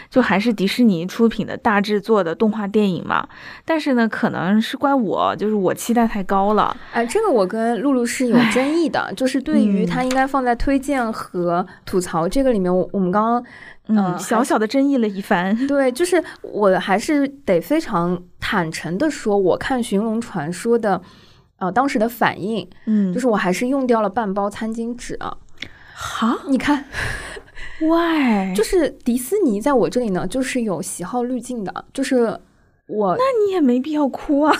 [0.08, 3.28] 就还是迪士尼出品的大制作的动画电影嘛。
[3.64, 6.74] 但是呢，可能是怪我，就是我期待太高了。
[6.92, 13.44] 哎，这个我跟露露是有争议的，就是对于嗯它应该放在推荐和吐槽这个里面，我我们刚刚
[13.88, 15.66] 嗯，呃小小的争议了一番。
[15.66, 21.02] 对，就是我还是得非常坦诚的说，我看《寻龙传说》的，
[21.58, 25.36] 呃，当时的反应嗯，就是我还是用掉了半包餐巾纸啊。
[25.98, 26.84] 好你看，
[27.80, 28.54] ，why？
[28.54, 32.38] 就是迪士尼在我这里呢，就是有喜好滤镜的，就是
[32.86, 34.56] 我那你也没必要哭啊，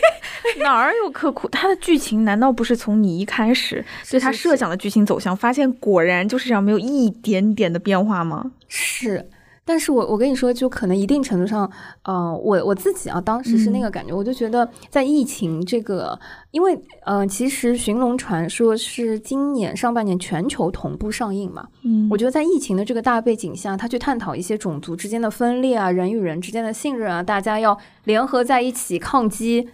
[0.58, 1.48] 哪儿有可哭？
[1.48, 8.50] 它的剧情难道不是从你一开始对它是是设想的剧情走向，发现果然就是这样，没有一点点的变化吗？
[8.68, 9.28] 是，
[9.64, 11.70] 但是我我跟你说，就可能一定程度上，
[12.02, 16.18] 呃，我我自己啊，当时是那个感觉，我就觉得在疫情这个，
[16.50, 29.68] 因为呃，其实《寻龙传说》是今年上半年全球同步上映嘛，嗯我觉得在疫情的这个大背景下，他去探讨一些种族之间的分裂啊，人与人之间的信任啊，大家要联合在一起抗击。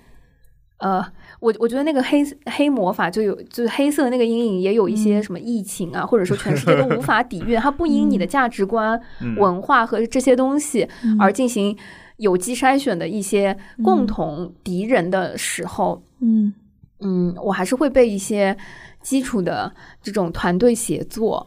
[0.78, 1.02] 呃，
[1.40, 9.36] 我我觉得那个黑黑魔法就有，就是黑色的那个阴影，也有一些什么疫情啊，或者说全世界都无 法抵御，它不因你的价值观、嗯。
[9.36, 11.16] 文化和这些东西嗯。
[11.20, 11.76] 而进行
[12.16, 16.54] 有机筛选的一些共同敌人的时候，嗯。
[17.00, 18.56] 嗯，我还是会被一些
[19.02, 19.70] 基础的
[20.02, 21.46] 这种团队协作。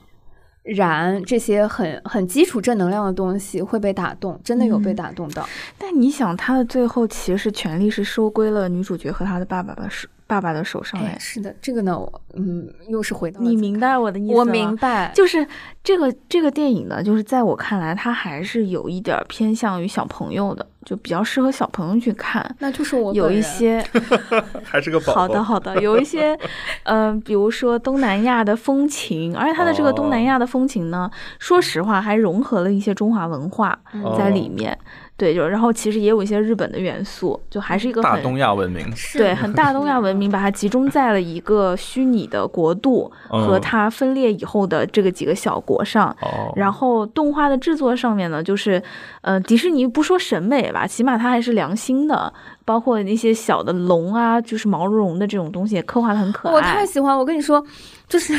[0.69, 5.47] 燃这些很很基础正能量的东西会被打动，真的有被嗯打动到。
[5.77, 11.17] 但你想，他的最后其实权力是收归了女主角和她的爸爸的手爸爸的手上哎来，。
[11.17, 14.37] 是的，这个呢，我嗯，又是回到你明白我的意思吗？
[14.37, 15.45] 我明白，就是
[15.83, 22.55] 这个这个电影呢，就是在我看来，它还是有一点偏向于小朋友的，就比较适合小朋友去看。
[22.59, 23.83] 那就是我有一些
[24.63, 25.21] 还是个宝宝。
[25.21, 26.37] 好的好的，有一些
[26.83, 31.09] 嗯、 比如说东南亚的风情，而且它的这个东南亚的风情呢，
[31.39, 34.77] 说实话还融合了一些中华文化嗯在里面。
[35.19, 46.09] 对，就然后其实也有一些日本的元素，就还是一个很大东亚文明，是对，很大东亚文明，把它集中在了一个虚拟的国度和嗯它分裂以后的这个几个小国上。
[46.21, 48.81] 哦，然后动画的制作上面呢，就是，
[49.21, 52.33] 呃，迪士尼不说审美吧，起码它还是良心的，
[52.65, 56.85] 包括那些小的龙啊，就是毛茸茸的这种东西，刻画的很可爱我太。
[56.89, 57.63] 喜欢，我跟你说，
[58.07, 58.33] 就是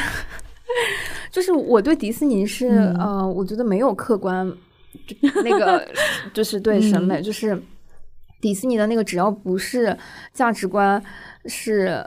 [1.31, 4.55] 就是我对迪士尼是、嗯呃，我觉得没有客观就
[5.45, 5.87] 那个
[6.35, 7.61] 就是对审美，就是
[8.41, 9.97] 迪士尼的那个只要不是
[10.33, 11.03] 价值观
[11.47, 12.05] 是。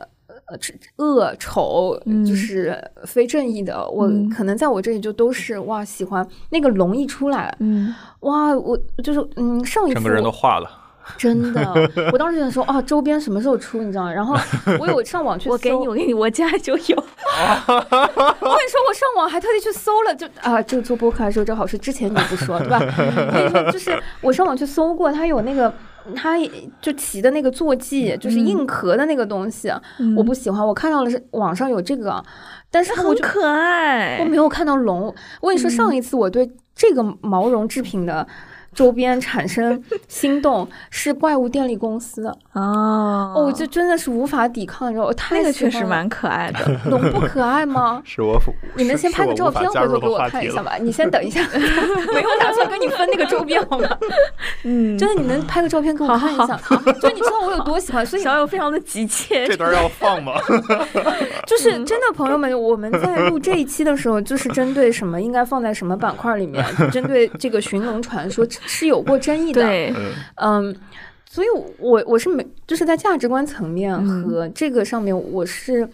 [0.47, 0.57] 呃，
[0.97, 10.69] 恶丑嗯就是非正义的，我嗯可能在我这里就都是哇喜欢那个龙一出来，嗯，哇，我就是嗯，上一次整个人都化了。
[11.17, 14.13] 真的，我当时想说啊，周边什么时候出，你知道吗？
[14.13, 14.35] 然后
[14.79, 16.95] 我有上网去搜，我给你，我给你，我家就有。
[16.95, 22.79] 我跟你说，我上网还特地去搜了，就啊，这个做播客还是有这好事，之前你不说对吧？
[22.79, 25.73] 我跟你说，就是我上网去搜过，它有那个。
[26.17, 26.35] 它
[26.81, 30.67] 就骑的那个坐骑，就是硬壳的那个东西，嗯我不喜欢。
[30.67, 32.21] 我看到了是网上有这个，
[32.69, 34.25] 但是很可爱我。
[34.25, 35.03] 没有看到龙。
[35.39, 38.27] 我跟你说，上一次我对这个毛绒制品的
[38.73, 42.27] 周边产生心动是怪物电力公司。
[42.53, 46.79] 哦，哦，这真的是无法抵抗，你知道，我太那个确实蛮可爱的。
[46.89, 48.01] 龙不可爱吗？
[48.05, 48.39] 是我，
[48.75, 50.75] 你们先拍个照片回头给我看一下吧？
[50.79, 53.89] 你先等一下， 没有打算跟你分那个周边好吗？
[54.63, 56.59] 嗯，真的，你能拍个照片给我看一下？
[57.01, 59.47] 就你知道我有多喜欢，所以小友非常的急切。
[59.47, 60.33] 这段要放吗？
[61.47, 69.61] 就是真的，朋友们，我们在录这一期的时候，就是针对什么应该放在什么板块里面，针对这个《寻龙传说》是有过争议的。
[69.61, 70.75] 对，嗯，嗯，
[71.29, 71.47] 所以
[71.77, 75.87] 我我是没，就是在价值观层面嗯和这个上面，我是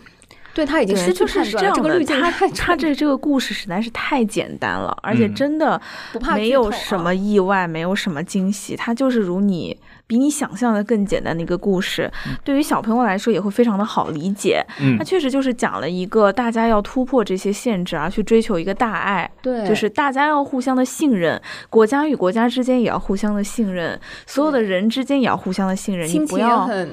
[0.53, 1.73] 对他已经，失去就是判断了。
[1.75, 5.79] 这个是这样的，他滤镜太他这这个故事实在是太简单了，而且嗯真的
[6.11, 9.77] 不怕没有什么意外，没有什么惊喜，它就是如你
[10.09, 12.11] 比你想象的更简单的一个故事。
[12.43, 14.65] 对于小朋友来说也会非常的好理解。
[14.81, 19.29] 嗯它确实就是讲了一个大家要突破这些限制啊，去追求一个大爱。
[19.39, 21.39] 对，就是大家要互相的信任，
[21.69, 26.09] 国家与国家之间也要互相的信任，所有的人之间也要互相的信任。
[26.09, 26.89] 你不要很。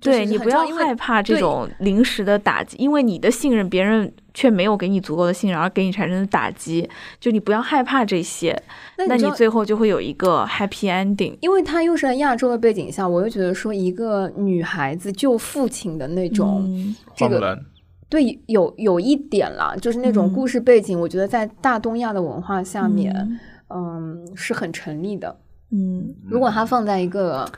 [0.00, 6.88] 对你不要害怕这种临时的打击，因为你的信任别人却没有给你足够的信任，而给你产生的打击，
[7.18, 8.60] 就你不要害怕这些，
[9.06, 11.36] 那你最后就会有一个 happy ending。
[11.40, 17.58] 因为它又是在亚洲的背景下，我又觉得说一个女孩子救父亲的那种，嗯这个
[18.08, 23.14] 对有有一点啦，就是那种嗯故事背景，我觉得在大东亚的文化下面，
[23.68, 25.36] 嗯嗯是很成立的。
[25.72, 27.48] 嗯，如果它放在一个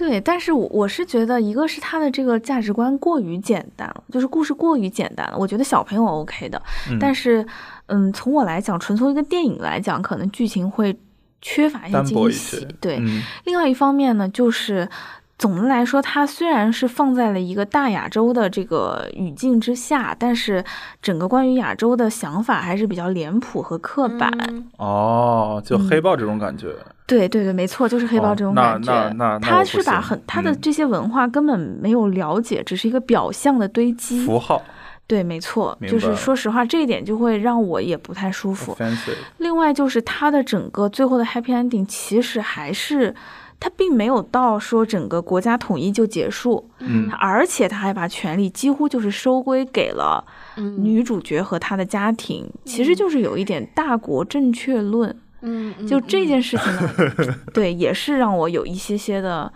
[0.00, 5.36] 对，但是我我是觉得，一个是他的这个价值观过于简单了，就是故事过于简单了。
[5.36, 7.46] 我觉得小朋友 OK 的，嗯但是，
[7.88, 10.98] 嗯，从我来讲，纯从一个电影来讲，可能剧情会
[11.42, 12.66] 缺乏一些惊喜。
[12.80, 14.88] 对，嗯另外一方面呢，就是
[15.36, 20.64] 总的来说，它虽然是放在了一个大亚洲的这个语境之下，但是
[21.02, 24.32] 整个关于亚洲的想法还是比较脸谱和刻板。
[24.48, 26.74] 嗯哦，就黑豹这种感觉。
[27.10, 28.92] 对对对，没错，就是黑豹哦这种感觉。
[28.92, 34.24] 那那那他是把很他的嗯这些文化根本没有了解，只是一个表象的堆积。
[34.24, 34.62] 符号
[35.06, 38.72] 对，没错，就是说实话，这一点就会让我也不太舒服。
[38.74, 43.12] ，offensive，另外就是它的整个最后的 happy ending，其实还是
[43.58, 50.24] 它并没有到说整个国家统一就结束，嗯而且他还把权力几乎就是收归给了
[50.56, 55.16] 嗯女主角和她的家庭，其实就是有一点大国正确论。
[55.42, 59.52] 嗯，嗯就这嗯件事情呢， 对，也是让我有一些些的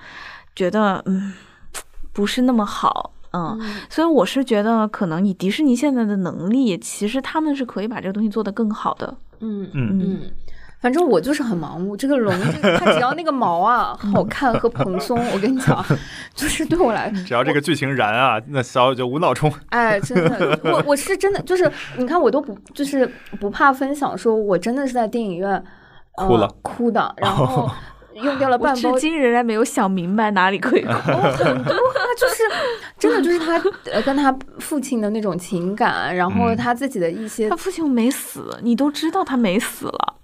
[0.54, 1.32] 觉得，嗯，
[2.12, 3.58] 不是那么好，嗯。
[3.60, 9.16] 嗯所以我是觉得，可能以迪士尼现在的能力，其实他们是可以把这个东西做得更好的。
[9.40, 10.20] 嗯嗯嗯，
[10.84, 11.96] 反正我就是很盲目。
[11.96, 15.82] 这个龙，这个它只要那个毛啊 好看和蓬松，我跟你讲，
[16.36, 19.50] 就是对我来只要这个剧情燃啊，那小友就无脑冲。
[19.70, 23.10] 哎，真的，我我是真的，就是你看，我都不就是
[23.40, 25.52] 不怕分享，说我真的是在电影院、
[26.18, 27.70] 呃、哭了哭的，然后
[28.16, 30.90] 用掉了 半包至今仍然没有想明白哪里可以哭。
[30.90, 32.42] 哦，很多啊，就是
[32.98, 33.58] 真的就是他
[33.90, 40.14] 呃跟他父亲的那种情感，然后嗯他自己的一些他父亲没死，你都知道他没死了，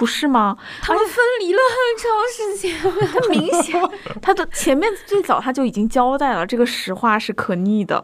[0.00, 0.56] 不是吗？
[0.80, 2.74] 他们分离了很长时间，
[3.12, 3.78] 他明显，
[4.22, 8.02] 他的前面最早他就已经交代了，这个实话是可逆的，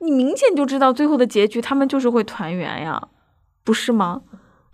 [0.00, 3.00] 你明显就知道最后的结局，他们就是会团圆呀，
[3.62, 4.22] 不是吗？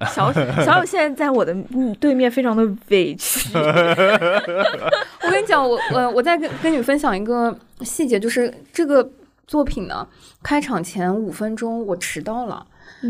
[0.06, 3.50] 小小 友现在在我的嗯对面，非常的委屈。
[3.54, 9.06] 我跟你讲，我我我再跟跟你分享一个细节，就是这个
[9.46, 10.08] 作品呢，
[10.42, 12.66] 开场前五分钟我迟到了，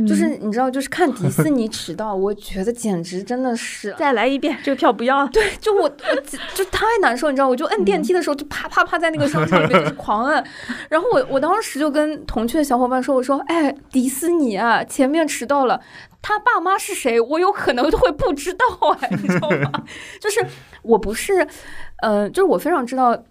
[0.07, 3.95] 就是你知道，就是看迪士尼迟到，我觉得简直真的是。
[3.99, 5.29] 再来一遍，这个票不要了。
[5.33, 6.21] 对，就我我
[6.55, 10.45] 就太难受，你知道，我就摁电梯的时候就啪啪啪在那个商场里面就是狂摁，
[10.89, 15.81] 然后我我当时就跟同去的小伙伴说，我说，哎，迪士尼啊，前面迟到了，
[16.23, 17.21] 他爸妈是谁？
[17.21, 18.65] 我有可能会不知道
[19.01, 19.85] 哎，你知道吗？
[20.21, 20.45] 就是
[20.83, 21.47] 我不是，
[22.01, 23.23] 呃，就是我非常知道。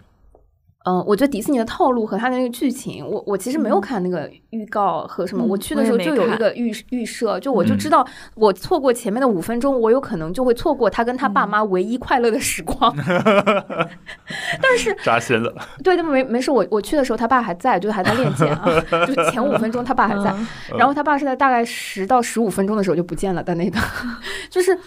[0.84, 8.05] 嗯、我觉得迪士尼的套路和他的那个剧情，我我其实没有看那个预告和什么，嗯我去的时候就有一个预预设，就我就嗯知道
[8.36, 12.91] 我错过前面的五分钟，我有可能就会错过他跟他爸嗯妈唯一快乐的时光。
[14.61, 15.53] 但是扎心了。
[15.84, 18.67] 对，对没没事，我我去的时候他爸还在，就还在练剑啊，
[19.05, 23.79] 就前五分钟他爸还在，嗯然后他爸是在大概十到十五分钟的时候就不见了，的那个，
[24.49, 24.77] 就是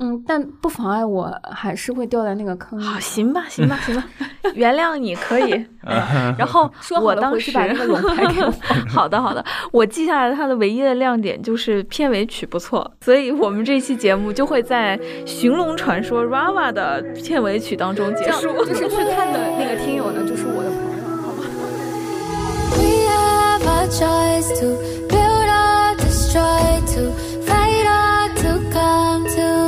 [0.00, 2.82] 嗯，但不妨碍我还是会掉在那个坑里。
[2.82, 4.04] 好，行吧，行吧，行吧，
[4.54, 5.52] 原谅你可以。
[5.86, 8.52] 哎然后 说我当时把那个龙牌给我。
[8.88, 18.48] 好的，好的，我记下来它的唯一的亮点就是片尾曲不错，所以我们这期节目就会在《寻龙传说》Rava 的片尾曲当中结束。
[18.64, 21.44] 就是去看的那个听友呢，就是我的朋友，好吧
[22.76, 24.66] ？We have a choice to
[25.08, 27.12] build or destroy, to
[27.46, 29.63] fight or to come together.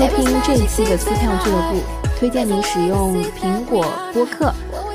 [0.00, 1.78] 收听这一期的撕票俱乐部，
[2.18, 3.84] 推荐您使用苹果
[4.14, 4.50] 播客、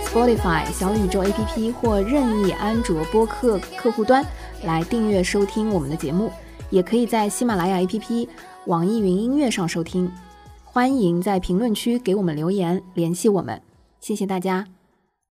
[0.07, 4.25] Spotify、小宇宙 APP 或任意安卓播客客户端
[4.63, 6.31] 来订阅收听我们的节目，
[6.71, 8.27] 也可以在喜马拉雅 APP、
[8.65, 10.11] 网易云音乐上收听。
[10.63, 13.61] 欢迎在评论区给我们留言，联系我们，
[13.99, 14.65] 谢谢大家。